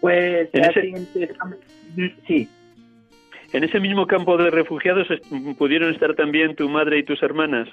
[0.00, 0.94] Pues así
[2.26, 2.48] sí.
[3.52, 5.06] En ese mismo campo de refugiados
[5.56, 7.68] pudieron estar también tu madre y tus hermanas.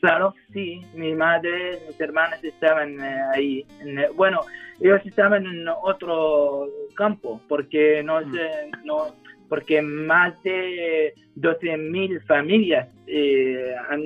[0.00, 3.66] Claro, sí, mi madre, mis hermanas estaban eh, ahí.
[3.80, 4.40] Eh, bueno,
[4.78, 8.84] ellos estaban en otro campo porque no, mm.
[8.84, 9.14] no
[9.48, 14.02] porque más de 12.000 familias eh, han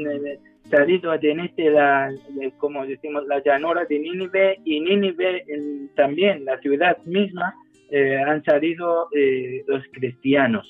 [0.70, 2.11] salido de este, la,
[2.59, 5.44] como decimos, la llanura de Nínive y Nínive
[5.96, 7.54] también, la ciudad misma,
[8.26, 9.09] han salido
[9.66, 10.66] los cristianos.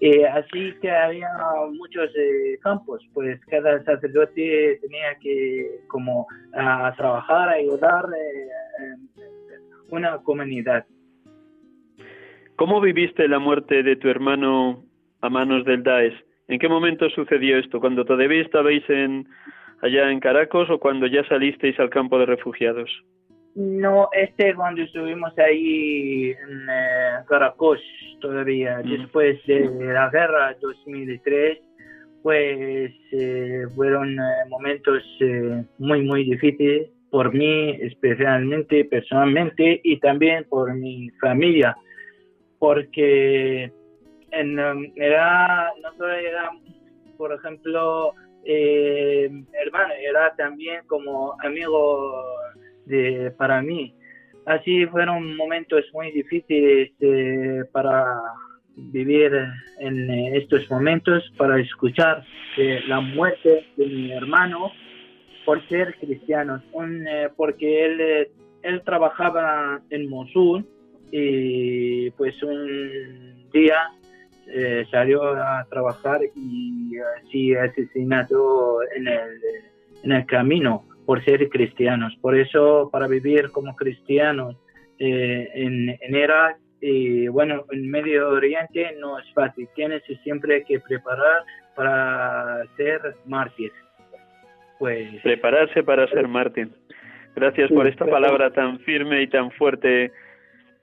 [0.00, 1.28] Eh, así que había
[1.72, 9.24] muchos eh, campos, pues cada sacerdote tenía que como a trabajar, ayudar eh,
[9.88, 10.84] una comunidad.
[12.56, 14.84] ¿Cómo viviste la muerte de tu hermano
[15.22, 16.25] a manos del Daesh?
[16.48, 17.80] ¿En qué momento sucedió esto?
[17.80, 19.26] ¿Cuando todavía estabais en,
[19.82, 22.90] allá en Caracas o cuando ya salisteis al campo de refugiados?
[23.56, 27.80] No, este cuando estuvimos ahí en eh, Caracas
[28.20, 31.58] todavía, después de la guerra 2003,
[32.22, 35.02] pues eh, fueron eh, momentos
[35.78, 41.74] muy, muy difíciles por mí, especialmente personalmente, y también por mi familia,
[42.58, 43.72] porque
[44.38, 46.50] en, um, era, no solo era,
[47.16, 52.24] por ejemplo, hermano, era también como amigo
[52.86, 53.94] de, para mí.
[54.46, 58.04] Así fueron momentos muy difíciles eh, para
[58.76, 59.32] vivir
[59.80, 62.24] en eh, estos momentos, para escuchar
[62.56, 64.70] eh, la muerte de mi hermano
[65.44, 66.62] por ser cristiano,
[67.36, 68.28] porque él,
[68.62, 70.64] él trabajaba en Mosul
[71.10, 73.78] y pues un día
[74.90, 79.40] salió a trabajar y así asesinado en el,
[80.04, 82.14] en el camino por ser cristianos.
[82.20, 84.56] Por eso, para vivir como cristianos
[84.98, 89.68] eh, en, en Irak y bueno, en Medio Oriente no es fácil.
[89.74, 91.44] Tienes siempre que preparar
[91.74, 93.72] para ser mártir.
[94.78, 96.68] Pues, Prepararse para ser mártir.
[97.34, 100.10] Gracias por esta palabra tan firme y tan fuerte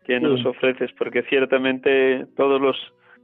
[0.05, 2.75] que nos ofreces, porque ciertamente todos los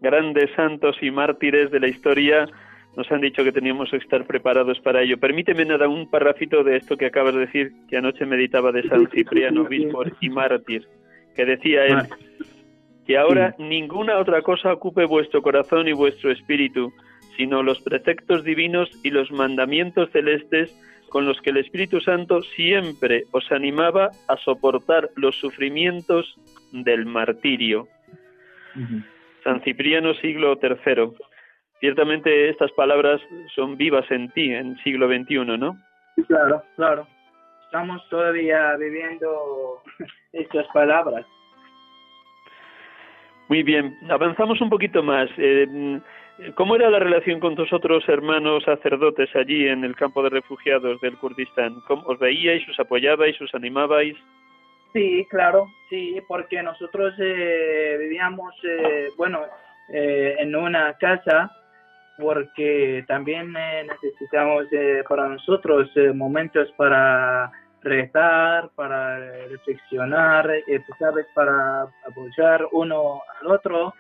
[0.02, 2.48] grandes santos y mártires de la historia
[2.96, 5.18] nos han dicho que teníamos que estar preparados para ello.
[5.18, 9.10] Permíteme nada un parrafito de esto que acabas de decir, que anoche meditaba de San
[9.12, 10.88] Cipriano, obispo y mártir,
[11.36, 12.00] que decía él,
[13.06, 16.92] que ahora ninguna otra cosa ocupe vuestro corazón y vuestro espíritu,
[17.38, 20.76] sino los preceptos divinos y los mandamientos celestes
[21.10, 26.36] con los que el Espíritu Santo siempre os animaba a soportar los sufrimientos
[26.72, 27.88] del martirio.
[29.44, 31.12] San Cipriano, siglo III.
[31.80, 33.22] Ciertamente estas palabras
[33.56, 35.78] son vivas en ti, en siglo XXI, ¿no?
[36.28, 37.08] Claro, claro.
[37.66, 39.82] Estamos todavía viviendo
[40.34, 41.26] estas palabras.
[43.48, 45.30] Muy bien, avanzamos un poquito más.
[45.38, 46.00] Eh,
[46.56, 51.02] ¿Cómo era la relación con tus otros hermanos sacerdotes allí en el campo de refugiados
[51.02, 51.82] del Kurdistán?
[51.88, 54.16] ¿Cómo, ¿Os veíais, os apoyabais, os animabais?
[54.94, 59.46] Sí, claro, sí, porque nosotros eh, vivíamos, eh, bueno,
[59.90, 61.52] eh, en una casa,
[62.18, 64.66] porque también necesitamos
[65.08, 70.52] para nosotros momentos para rezar, para reflexionar,
[70.98, 71.28] ¿sabes?
[71.34, 73.94] Para apoyar uno al otro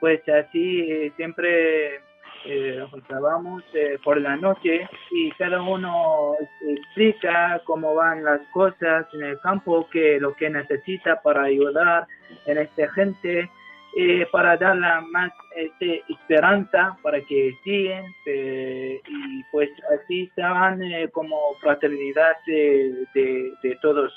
[0.00, 2.00] pues así eh, siempre
[2.46, 6.34] eh, juntábamos eh, por la noche y cada uno
[6.66, 12.06] explica cómo van las cosas en el campo, que lo que necesita para ayudar
[12.46, 13.50] en esta gente,
[13.96, 19.68] eh, para darle más este, esperanza para que siguen y pues
[20.00, 20.80] así estaban
[21.12, 24.12] como fraternidad de, de todos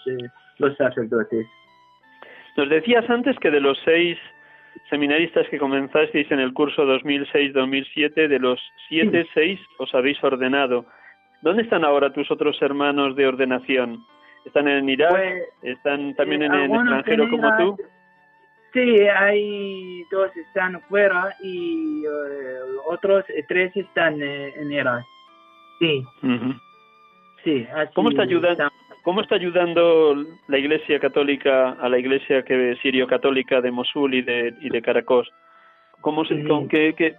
[0.60, 1.46] los sacerdotes.
[2.56, 4.18] Nos decías antes que de los seis
[4.94, 10.86] seminaristas que comenzasteis en el curso 2006-2007, de los siete, seis os habéis ordenado.
[11.42, 14.06] ¿Dónde están ahora tus otros hermanos de ordenación?
[14.46, 15.10] ¿Están en Irak?
[15.10, 17.78] Pues, ¿Están también en el extranjero como tú?
[18.74, 25.04] Sí, hay dos están fuera y eh, otros tres están eh, en Irak.
[25.80, 26.04] Sí.
[27.44, 28.70] Sí, ¿Cómo está ayudando?
[29.04, 30.16] ¿Cómo está ayudando
[30.48, 35.30] la Iglesia Católica a la Iglesia que sirio-católica de Mosul y de, y de Caracos?
[36.00, 37.16] ¿Cómo se, con qué, qué,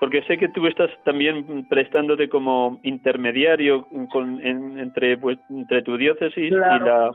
[0.00, 6.44] porque sé que tú estás también prestándote como intermediario con, entre, pues, entre tu diócesis
[6.44, 7.10] y la...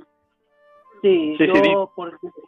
[1.02, 1.92] Sí, yo,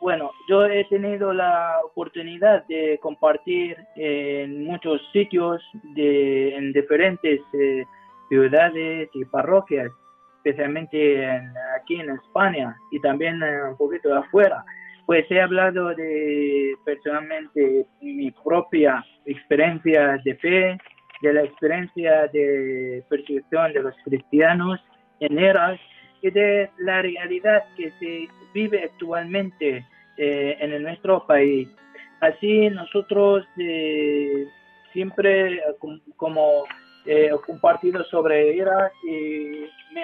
[0.01, 5.61] bueno, yo he tenido la oportunidad de compartir en muchos sitios,
[5.95, 7.83] de, en diferentes eh,
[8.27, 9.91] ciudades y parroquias
[10.39, 11.27] especialmente
[11.79, 14.63] aquí en España y también eh, un poquito afuera.
[15.05, 20.77] Pues he hablado de personalmente mi propia experiencia de fe,
[21.21, 24.79] de la experiencia de persecución de los cristianos
[25.19, 25.79] en eras
[26.21, 29.85] y de la realidad que se vive actualmente
[30.17, 31.67] eh, en nuestro país.
[32.21, 34.45] Así nosotros eh,
[34.93, 35.61] siempre
[36.17, 36.65] como
[37.05, 40.03] he compartido sobre Irak y me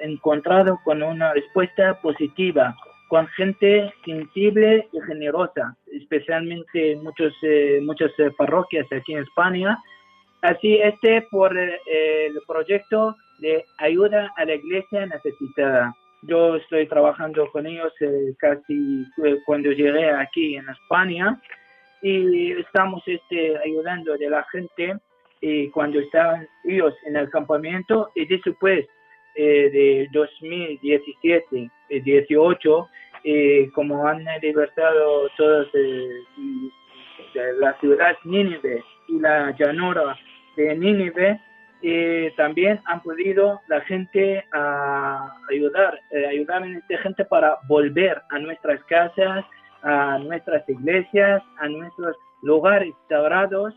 [0.00, 2.74] encontrado con una respuesta positiva,
[3.08, 9.78] con gente sensible y generosa, especialmente en muchos, eh, muchas eh, parroquias aquí en España.
[10.42, 11.80] Así, este por eh,
[12.26, 15.94] el proyecto de ayuda a la iglesia necesitada.
[16.22, 17.92] Yo estoy trabajando con ellos
[18.38, 19.04] casi
[19.44, 21.40] cuando llegué aquí en España
[22.02, 24.96] y estamos este, ayudando de la gente
[25.40, 28.86] y cuando estaban ellos en el campamento y después
[29.36, 32.88] eh, de 2017 y 18
[33.28, 36.22] eh, como han libertado todas eh,
[37.58, 40.16] la ciudad Nínive y la llanura
[40.56, 41.40] de Nínive
[41.82, 45.98] eh, también han podido la gente a ayudar
[46.30, 49.44] ayudar a esta gente para volver a nuestras casas
[49.82, 53.74] a nuestras iglesias a nuestros lugares sagrados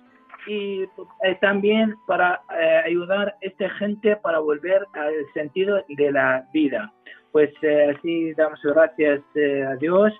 [0.48, 6.46] y eh, también para eh, ayudar a esta gente para volver al sentido de la
[6.54, 6.92] vida.
[7.32, 9.22] Pues eh, así damos gracias
[9.68, 10.14] a Dios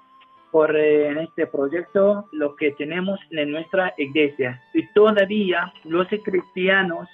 [0.52, 4.62] por en este proyecto lo que tenemos en nuestra iglesia.
[4.74, 7.08] Y todavía los cristianos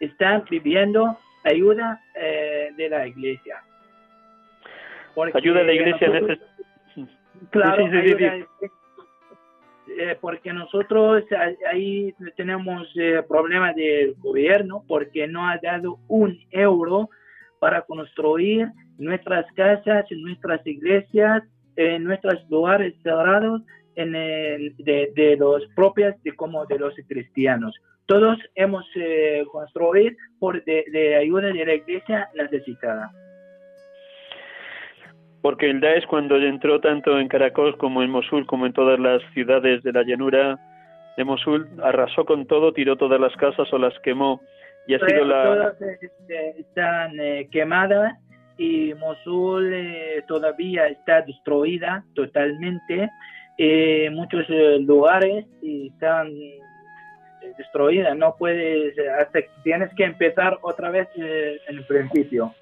[0.00, 3.62] están viviendo ayuda de la iglesia.
[5.34, 6.38] ayuda de la iglesia este...
[7.50, 7.86] Claro,
[9.98, 11.24] eh, porque nosotros
[11.70, 17.08] ahí tenemos eh, problemas del gobierno porque no ha dado un euro
[17.60, 18.68] para construir
[18.98, 21.42] nuestras casas, nuestras iglesias,
[21.76, 23.62] en nuestros lugares sagrados
[23.96, 27.74] en de, los propios de como de los cristianos.
[28.06, 33.12] Todos hemos eh, construido por de ayuda de la iglesia necesitada
[35.44, 39.20] porque el Daesh cuando entró tanto en Caracas como en Mosul como en todas las
[39.34, 40.58] ciudades de la llanura
[41.18, 44.40] de Mosul arrasó con todo, tiró todas las casas o las quemó
[44.86, 45.44] y ha sido la...
[45.44, 48.14] Todas este, están eh, quemadas
[48.56, 53.10] y Mosul eh, todavía está destruida totalmente.
[53.58, 56.32] Eh, muchos eh, lugares están
[57.58, 62.54] destruidas, no puedes, hasta tienes que empezar otra vez en el principio.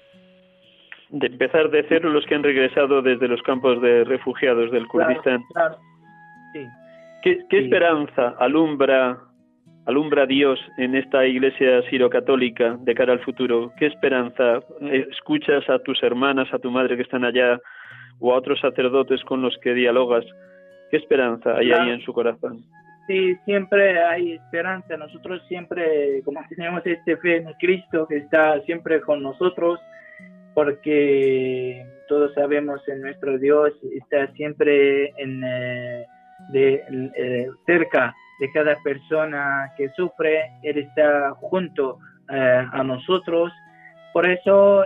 [1.13, 5.43] De empezar de cero los que han regresado desde los campos de refugiados del Kurdistán.
[5.53, 5.77] Claro,
[6.53, 6.67] Sí.
[7.23, 9.17] ¿Qué, qué esperanza alumbra
[9.85, 13.71] alumbra Dios en esta iglesia sirocatólica de cara al futuro?
[13.77, 14.61] ¿Qué esperanza
[15.11, 17.59] escuchas a tus hermanas, a tu madre que están allá
[18.19, 20.25] o a otros sacerdotes con los que dialogas?
[20.91, 22.61] ¿Qué esperanza hay ahí en su corazón?
[23.07, 24.95] Sí, siempre hay esperanza.
[24.95, 29.79] Nosotros siempre, como tenemos este fe en Cristo que está siempre con nosotros,
[30.53, 36.05] porque todos sabemos en nuestro Dios está siempre en, eh,
[36.49, 36.83] de,
[37.17, 41.99] eh, cerca de cada persona que sufre, Él está junto
[42.29, 43.51] eh, a nosotros.
[44.11, 44.85] Por eso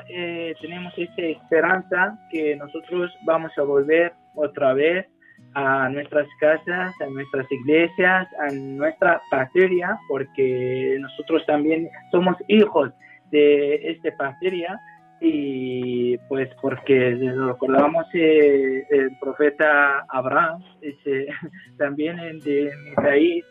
[0.62, 5.06] tenemos esta esperanza que nosotros vamos a volver otra vez
[5.54, 12.90] a nuestras casas, a nuestras iglesias, a nuestra patria, porque nosotros también somos hijos
[13.32, 14.80] de esta patria
[15.20, 20.64] y pues porque recordamos eh, el profeta Abraham
[21.78, 23.46] también de mi país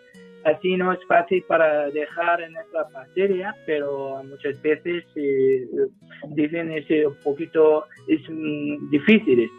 [0.45, 5.67] así no es fácil para dejar en nuestra patria pero muchas veces eh,
[6.29, 9.51] dicen es un poquito es mm, difícil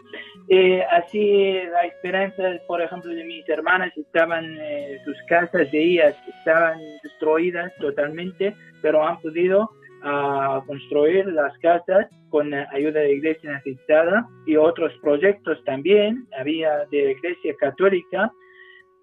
[0.48, 4.56] eh, así la esperanza por ejemplo de mis hermanas estaban
[5.04, 9.70] sus casas de ellas estaban destruidas totalmente pero han podido
[10.02, 17.12] a construir las casas con ayuda de Iglesia Necesitada y otros proyectos también había de
[17.12, 18.30] Iglesia Católica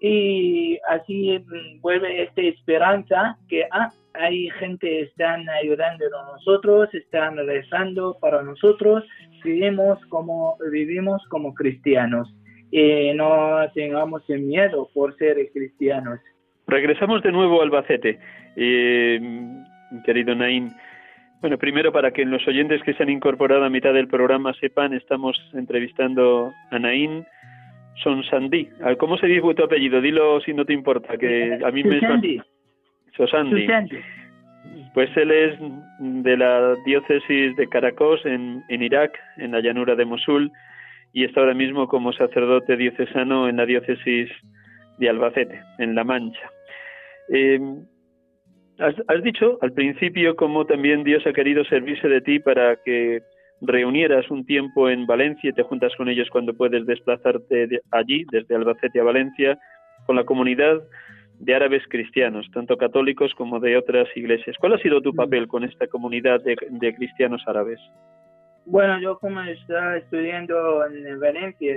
[0.00, 6.92] y así mm, vuelve esta esperanza que ah, hay gente que están ayudando a nosotros,
[6.94, 9.04] están rezando para nosotros,
[9.44, 12.32] vivimos como vivimos como cristianos
[12.70, 16.20] y no tengamos miedo por ser cristianos.
[16.66, 18.18] Regresamos de nuevo a Albacete.
[18.56, 19.20] Eh,
[20.04, 20.70] querido Naín.
[21.46, 24.92] Bueno, primero para que los oyentes que se han incorporado a mitad del programa sepan,
[24.94, 27.24] estamos entrevistando a Naín
[28.02, 28.68] Sonsandí.
[28.98, 30.00] ¿Cómo se dice tu apellido?
[30.00, 32.00] Dilo si no te importa, que a mí me...
[33.16, 33.64] Sosandi.
[34.92, 35.56] Pues él es
[36.00, 40.50] de la diócesis de Caracos en, en Irak, en la llanura de Mosul,
[41.12, 44.28] y está ahora mismo como sacerdote diocesano en la diócesis
[44.98, 46.50] de Albacete, en La Mancha.
[47.32, 47.60] Eh,
[48.78, 53.22] Has, dicho al principio cómo también Dios ha querido servirse de ti para que
[53.62, 58.54] reunieras un tiempo en Valencia y te juntas con ellos cuando puedes desplazarte allí, desde
[58.54, 59.58] Albacete a Valencia,
[60.04, 60.82] con la comunidad
[61.38, 64.56] de árabes cristianos, tanto católicos como de otras iglesias.
[64.58, 67.80] ¿Cuál ha sido tu papel con esta comunidad de, cristianos árabes?
[68.66, 71.74] Bueno, yo como estaba estudiando en Valencia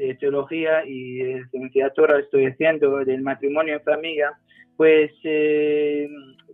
[0.00, 4.32] de, teología y licenciatura estoy haciendo del matrimonio en familia,
[4.76, 6.08] pues eh,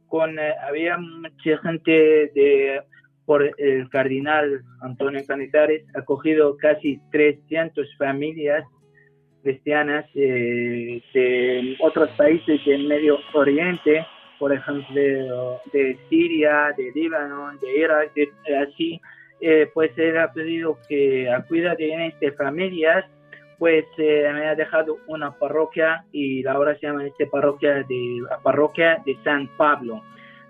[0.08, 2.80] con eh, había mucha gente de
[3.24, 8.64] por el cardenal Antonio Canizares ha cogido casi 300 familias
[9.42, 14.06] cristianas eh, de otros países del Medio Oriente,
[14.38, 18.12] por ejemplo, de Siria, de Líbano, de Irak,
[18.68, 19.00] así,
[19.72, 23.04] pues él ha pedido que cuida de estas familias
[23.58, 28.38] pues eh, me ha dejado una parroquia y ahora se llama esta parroquia de la
[28.38, 30.02] parroquia de San Pablo.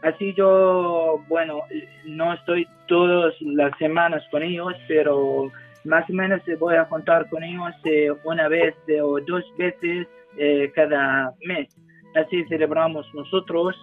[0.02, 1.62] Así yo, bueno,
[2.04, 5.50] no estoy todas las semanas con ellos, pero
[5.84, 10.70] más o menos voy a contar con ellos eh, una vez o dos veces eh,
[10.74, 11.68] cada mes.
[12.14, 13.76] Así celebramos nosotros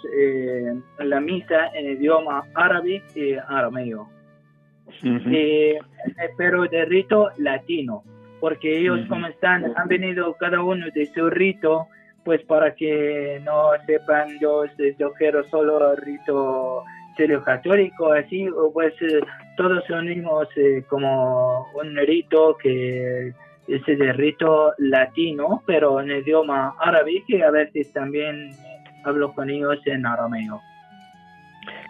[0.98, 4.10] la misa en idioma árabe y arameo.
[6.38, 8.04] pero de rito latino
[8.44, 11.88] porque ellos como están, han venido cada uno de su rito,
[12.26, 14.66] pues para que no sepan yo,
[15.00, 16.84] yo quiero solo el rito
[17.16, 19.22] serio católico, así, pues eh,
[19.56, 23.30] todos unimos eh, como un rito que
[23.70, 28.50] es el rito latino, pero en idioma árabe, que a veces también
[29.06, 30.60] hablo con ellos en arameo.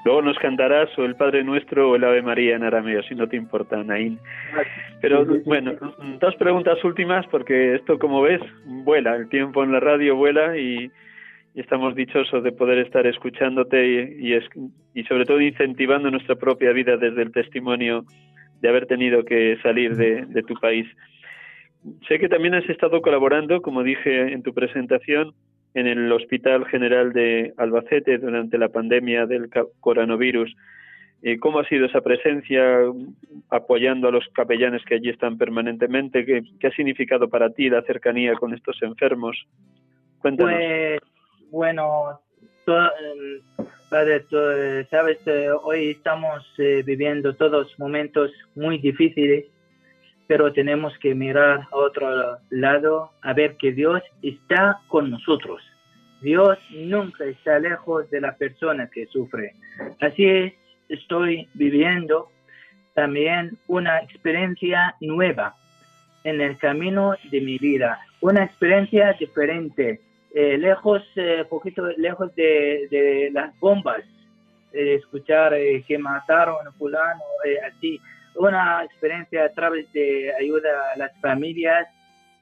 [0.05, 3.27] Luego nos cantarás o el Padre Nuestro o el Ave María en arameo, si no
[3.27, 4.19] te importa, Naín.
[5.01, 5.73] Pero bueno,
[6.19, 9.15] dos preguntas últimas, porque esto, como ves, vuela.
[9.15, 10.91] El tiempo en la radio vuela y,
[11.55, 14.39] estamos dichosos de poder estar escuchándote y,
[14.95, 18.05] y, sobre todo incentivando nuestra propia vida desde el testimonio
[18.59, 20.87] de haber tenido que salir de, de tu país.
[22.07, 25.33] Sé que también has estado colaborando, como dije en tu presentación,
[25.73, 29.49] en el Hospital General de Albacete durante la pandemia del
[29.79, 30.55] coronavirus.
[31.23, 32.61] Eh, ¿Cómo ha sido esa presencia
[33.49, 36.25] apoyando a los capellanes que allí están permanentemente?
[36.25, 39.37] ¿Qué, ha significado para ti la cercanía con estos enfermos?
[40.19, 40.53] Cuéntanos.
[40.53, 40.99] Pues,
[41.49, 42.19] bueno,
[43.89, 44.25] padre,
[44.89, 49.45] sabes, eh, hoy estamos eh, viviendo todos momentos muy difíciles,
[50.27, 55.61] pero tenemos que mirar a otro lado a ver que Dios está con nosotros.
[56.21, 59.55] Dios nunca está lejos de la persona que sufre.
[59.99, 60.53] Así es,
[60.87, 62.29] estoy viviendo
[62.93, 65.55] también una experiencia nueva
[66.23, 69.99] en el camino de mi vida, una experiencia diferente,
[70.33, 74.03] eh, lejos, eh, poquito lejos de, las bombas,
[74.71, 77.21] eh, escuchar eh, que mataron a fulano,
[77.67, 77.99] así,
[78.35, 81.87] una experiencia a través de ayuda a las familias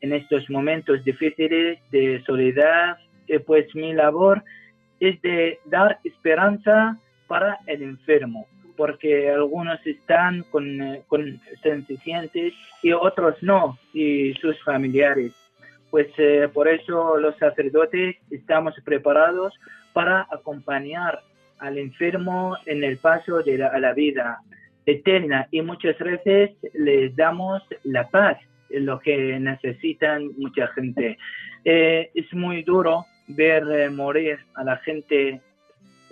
[0.01, 2.97] en estos momentos difíciles de soledad,
[3.45, 4.43] pues mi labor
[4.99, 11.39] es de dar esperanza para el enfermo, porque algunos están con, con
[12.83, 15.33] y otros no, y sus familiares.
[15.89, 19.53] Pues eh, por eso los sacerdotes estamos preparados
[19.93, 21.21] para acompañar
[21.59, 24.39] al enfermo en el paso de a la vida
[24.85, 28.37] eterna y muchas veces les damos la paz,
[28.69, 31.17] lo que necesitan mucha gente.
[31.65, 35.41] Eh, es muy duro ver morir a la gente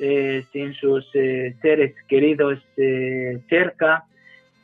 [0.02, 4.06] eh, sin sus eh, seres queridos eh, cerca,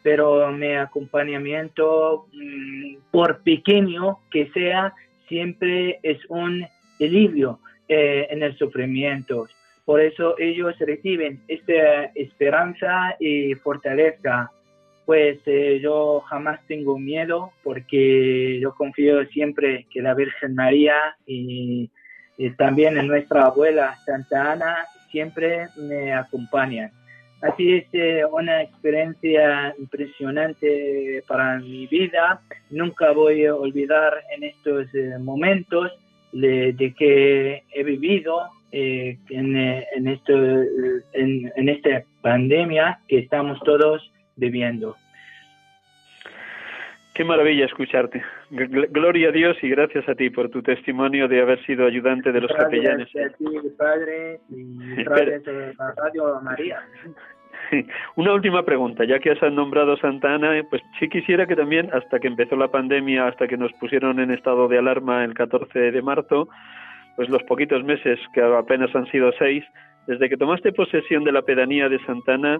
[0.02, 4.94] pero mi acompañamiento, mm, por pequeño que sea,
[5.28, 6.66] siempre es un
[7.02, 9.48] alivio en el sufrimiento.
[9.86, 14.52] Por eso ellos reciben esta esperanza y fortaleza.
[15.06, 15.38] Pues
[15.82, 20.96] yo jamás tengo miedo porque yo confío siempre que la Virgen María
[21.28, 21.92] y,
[22.38, 26.92] y también en nuestra abuela Santa Ana siempre me acompañan.
[27.42, 32.42] Así es eh, una experiencia impresionante para mi vida.
[32.72, 35.92] Nunca voy a olvidar en estos eh, momentos
[36.32, 44.12] de, que he vivido eh, en, en, esto, en, en esta pandemia que estamos todos
[44.36, 44.96] viviendo.
[47.16, 48.22] Qué maravilla escucharte.
[48.52, 52.42] Gloria a Dios y gracias a ti por tu testimonio de haber sido ayudante de
[52.42, 53.08] los capellanes.
[53.14, 56.82] Gracias a ti, Padre, y gracias a Radio María.
[58.18, 62.20] Una última pregunta, ya que has nombrado Santa Ana, pues sí quisiera que también, hasta
[62.20, 66.02] que empezó la pandemia, hasta que nos pusieron en estado de alarma el 14 de
[66.02, 66.50] marzo,
[67.16, 69.64] pues los poquitos meses, que apenas han sido seis,
[70.08, 72.58] desde que tomaste posesión de la pedanía de Santana,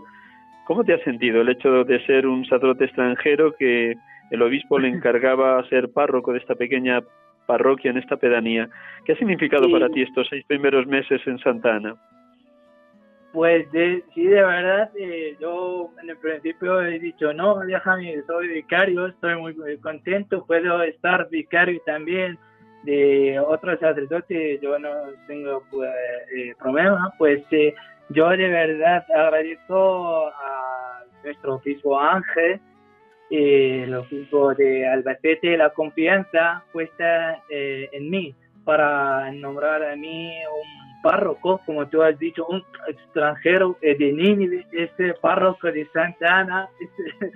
[0.66, 3.96] ¿cómo te has sentido el hecho de ser un sacerdote extranjero que
[4.32, 7.02] el obispo le encargaba ser párroco de esta pequeña
[7.46, 8.70] parroquia en esta pedanía.
[9.06, 11.96] ¿Qué ha significado para ti estos seis primeros meses en Santa Ana?
[13.34, 18.48] Pues de, sí, de verdad, eh, yo en el principio he dicho, no, déjame, soy
[18.48, 22.40] vicario, estoy muy, contento, puedo estar vicario también
[22.86, 24.90] de otros sacerdotes, yo no
[25.28, 25.90] tengo pues,
[26.36, 27.74] eh, problema, pues eh,
[28.10, 32.60] yo de verdad agradezco a nuestro obispo Ángel,
[33.32, 40.32] eh, los hijos de Albacete, la confianza puesta eh, en mí para nombrar a mí
[40.46, 46.70] un párroco, como tú has dicho, un extranjero de Nínive, este párroco de Santa Ana,
[46.80, 47.32] este,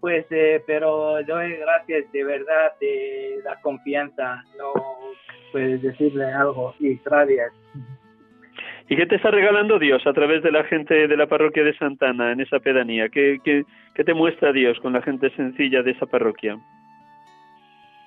[0.00, 4.72] pues, eh, pero doy gracias de verdad de la confianza, no
[5.52, 7.52] puedes decirle algo y gracias.
[8.88, 11.76] ¿Y qué te está regalando Dios a través de la gente de la parroquia de
[11.76, 13.08] Santana en esa pedanía?
[13.08, 16.56] ¿Qué, qué, qué te muestra Dios con la gente sencilla de esa parroquia?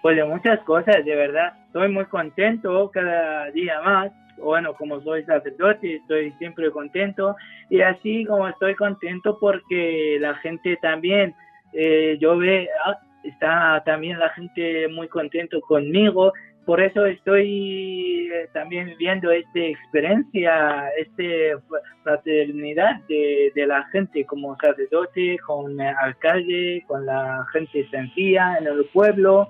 [0.02, 1.54] Pues de muchas cosas, de verdad.
[1.68, 4.12] Estoy muy contento cada día más.
[4.38, 7.36] Bueno, como soy sacerdote, estoy siempre contento.
[7.70, 11.36] Y así como estoy contento porque la gente también,
[11.74, 16.34] eh, yo ve, ah, está también la gente muy contento conmigo
[16.70, 21.60] por eso estoy eh, también viviendo esta experiencia, esta
[22.04, 28.86] fraternidad de, la gente como sacerdote, con el alcalde, con la gente sencilla en el
[28.94, 29.50] pueblo.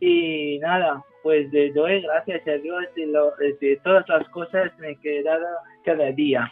[0.00, 3.06] Y nada, pues de doy gracias a Dios de,
[3.60, 5.24] de todas las cosas me he
[5.84, 6.50] cada día.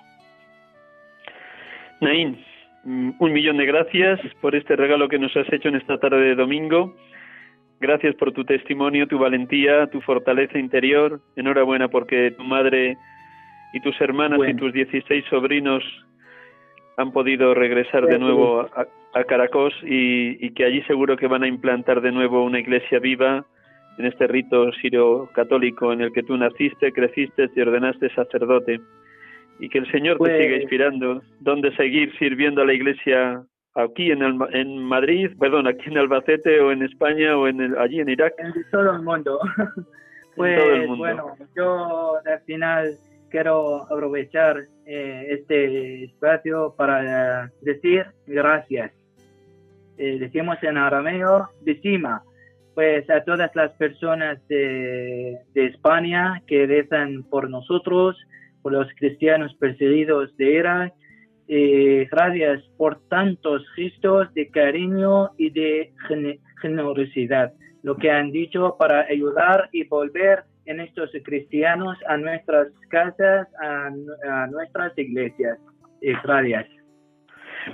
[2.01, 2.39] Nain,
[2.85, 6.35] un millón de gracias por este regalo que nos has hecho en esta tarde de
[6.35, 6.95] domingo.
[7.81, 11.21] Gracias por tu testimonio, tu valentía, tu fortaleza interior.
[11.37, 12.99] Enhorabuena porque tu madre
[13.73, 15.83] y tus hermanas y tus 16 sobrinos
[16.97, 22.01] han podido regresar de nuevo a, Caracos y, que allí seguro que van a implantar
[22.01, 23.45] de nuevo una iglesia viva
[23.99, 28.81] en este rito sirio-católico en el que tú naciste, creciste, te ordenaste sacerdote.
[29.61, 33.43] Y que el Señor te Pues- siga inspirando dónde seguir sirviendo a la Iglesia
[33.75, 37.79] aquí en, Alma- en Madrid, perdón, aquí en Albacete o en España o en el-
[37.79, 38.35] allí en Irak.
[38.39, 39.39] en todo el mundo.
[40.37, 40.97] pues todo el mundo.
[40.97, 41.25] bueno,
[41.57, 42.95] yo al final
[43.31, 48.93] quiero aprovechar eh, este espacio para decir gracias.
[49.99, 52.23] Eh, decimos en arameo, decima,
[52.75, 58.17] pues a todas las personas de, de España que rezan por nosotros,
[58.63, 60.93] por los cristianos perseguidos de Irak,
[61.49, 67.53] eh, gracias por tantos gestos de cariño y de gene- generosidad,
[67.83, 73.91] lo que han dicho para ayudar y volver en estos cristianos a nuestras casas, a,
[74.29, 75.59] a nuestras iglesias.
[76.03, 76.67] Eh, gracias.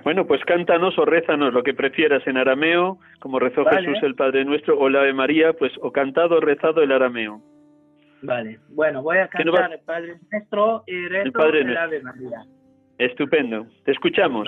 [0.02, 3.86] Bueno, pues cántanos o rézanos lo que prefieras en arameo, como rezó Vale.
[3.86, 7.40] Jesús el Padre Nuestro, o la Ave María, pues o cantado o rezado el arameo.
[8.22, 12.44] Vale, bueno, voy a cantar el Padre Nuestro y rezo el, Padre el Ave María.
[12.98, 14.46] Estupendo, te escuchamos.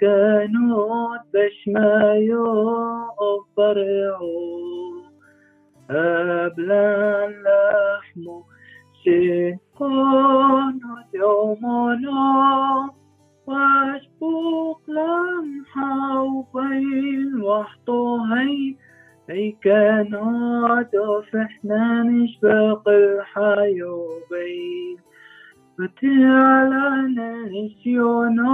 [0.00, 2.14] كانوا باش ما
[3.58, 4.30] يفرعوا
[5.90, 6.68] قبل
[7.44, 8.42] لحمو
[9.04, 10.80] شيطان
[11.14, 12.90] يومنا
[13.46, 18.74] وأشبوك لمحة وبين وحطو هي
[19.30, 20.96] هي كانوت
[21.32, 24.96] فحنا نشبق الحي وبين
[25.78, 26.84] فتي على
[27.50, 28.50] نسيونا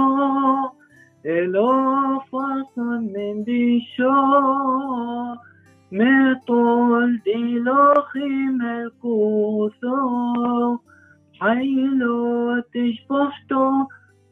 [1.27, 4.11] الوفاصل من ديشو
[5.91, 9.97] مطول ديلوخي ملكوثو
[11.39, 13.71] حيلو تشبحتو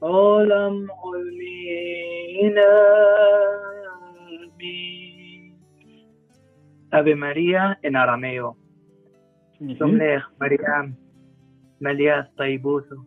[0.04, 2.72] عالم علمينا
[6.92, 8.56] Ave María en arameo.
[9.80, 10.96] سمليخ مريم
[11.82, 12.98] ملياس طيبوسو.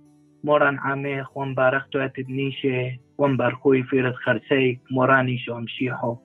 [0.45, 6.18] مورا عمي خوان بارختو اتدنيشي ومبارخوي فيرت خرسيك موراني شو امشيحو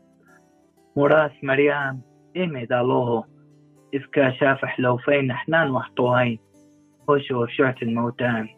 [0.96, 2.02] مراس مريم
[2.36, 3.24] إمي دالوهو
[3.94, 6.38] إذكا شافح لو فين احنان وحطوهين
[7.08, 8.48] وشو شعت الموتان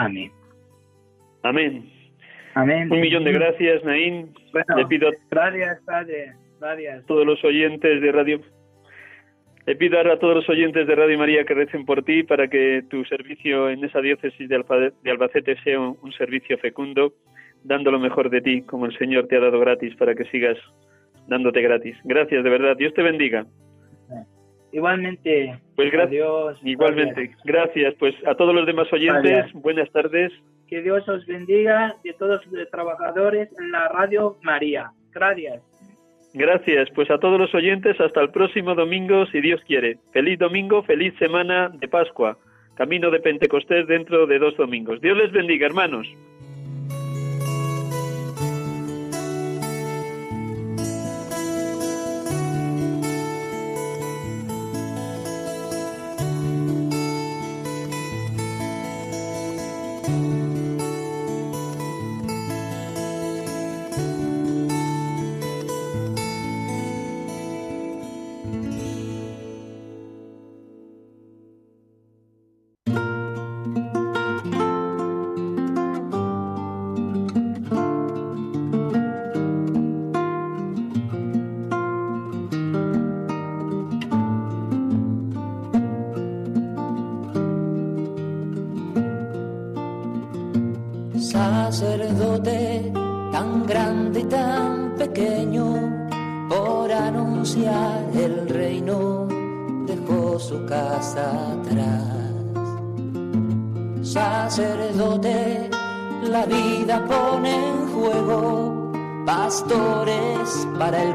[0.00, 0.30] آمين
[1.44, 1.82] Amén.
[2.56, 4.32] آمين Un millón de gracias, Naín.
[4.52, 6.32] Bueno, Le pido a gracias, Padre.
[6.60, 7.06] Gracias.
[7.06, 8.40] todos los oyentes de Radio
[9.66, 12.48] le pido ahora a todos los oyentes de Radio María que recen por ti para
[12.48, 17.12] que tu servicio en esa diócesis de, Alfa- de Albacete sea un, un servicio fecundo,
[17.63, 20.57] dando lo mejor de ti, como el Señor te ha dado gratis, para que sigas
[21.27, 21.97] dándote gratis.
[22.03, 22.75] Gracias, de verdad.
[22.77, 23.45] Dios te bendiga.
[24.71, 25.59] Igualmente.
[25.75, 26.23] Pues gracias.
[26.63, 27.31] Igualmente.
[27.45, 27.95] Gracias.
[27.95, 30.31] Pues a todos los demás oyentes, buenas tardes.
[30.67, 34.91] Que Dios os bendiga y a todos los trabajadores en la Radio María.
[35.13, 35.61] Gracias.
[36.33, 36.89] Gracias.
[36.93, 39.97] Pues a todos los oyentes, hasta el próximo domingo, si Dios quiere.
[40.11, 42.37] Feliz domingo, feliz semana de Pascua.
[42.75, 45.01] Camino de Pentecostés dentro de dos domingos.
[45.01, 46.07] Dios les bendiga, hermanos.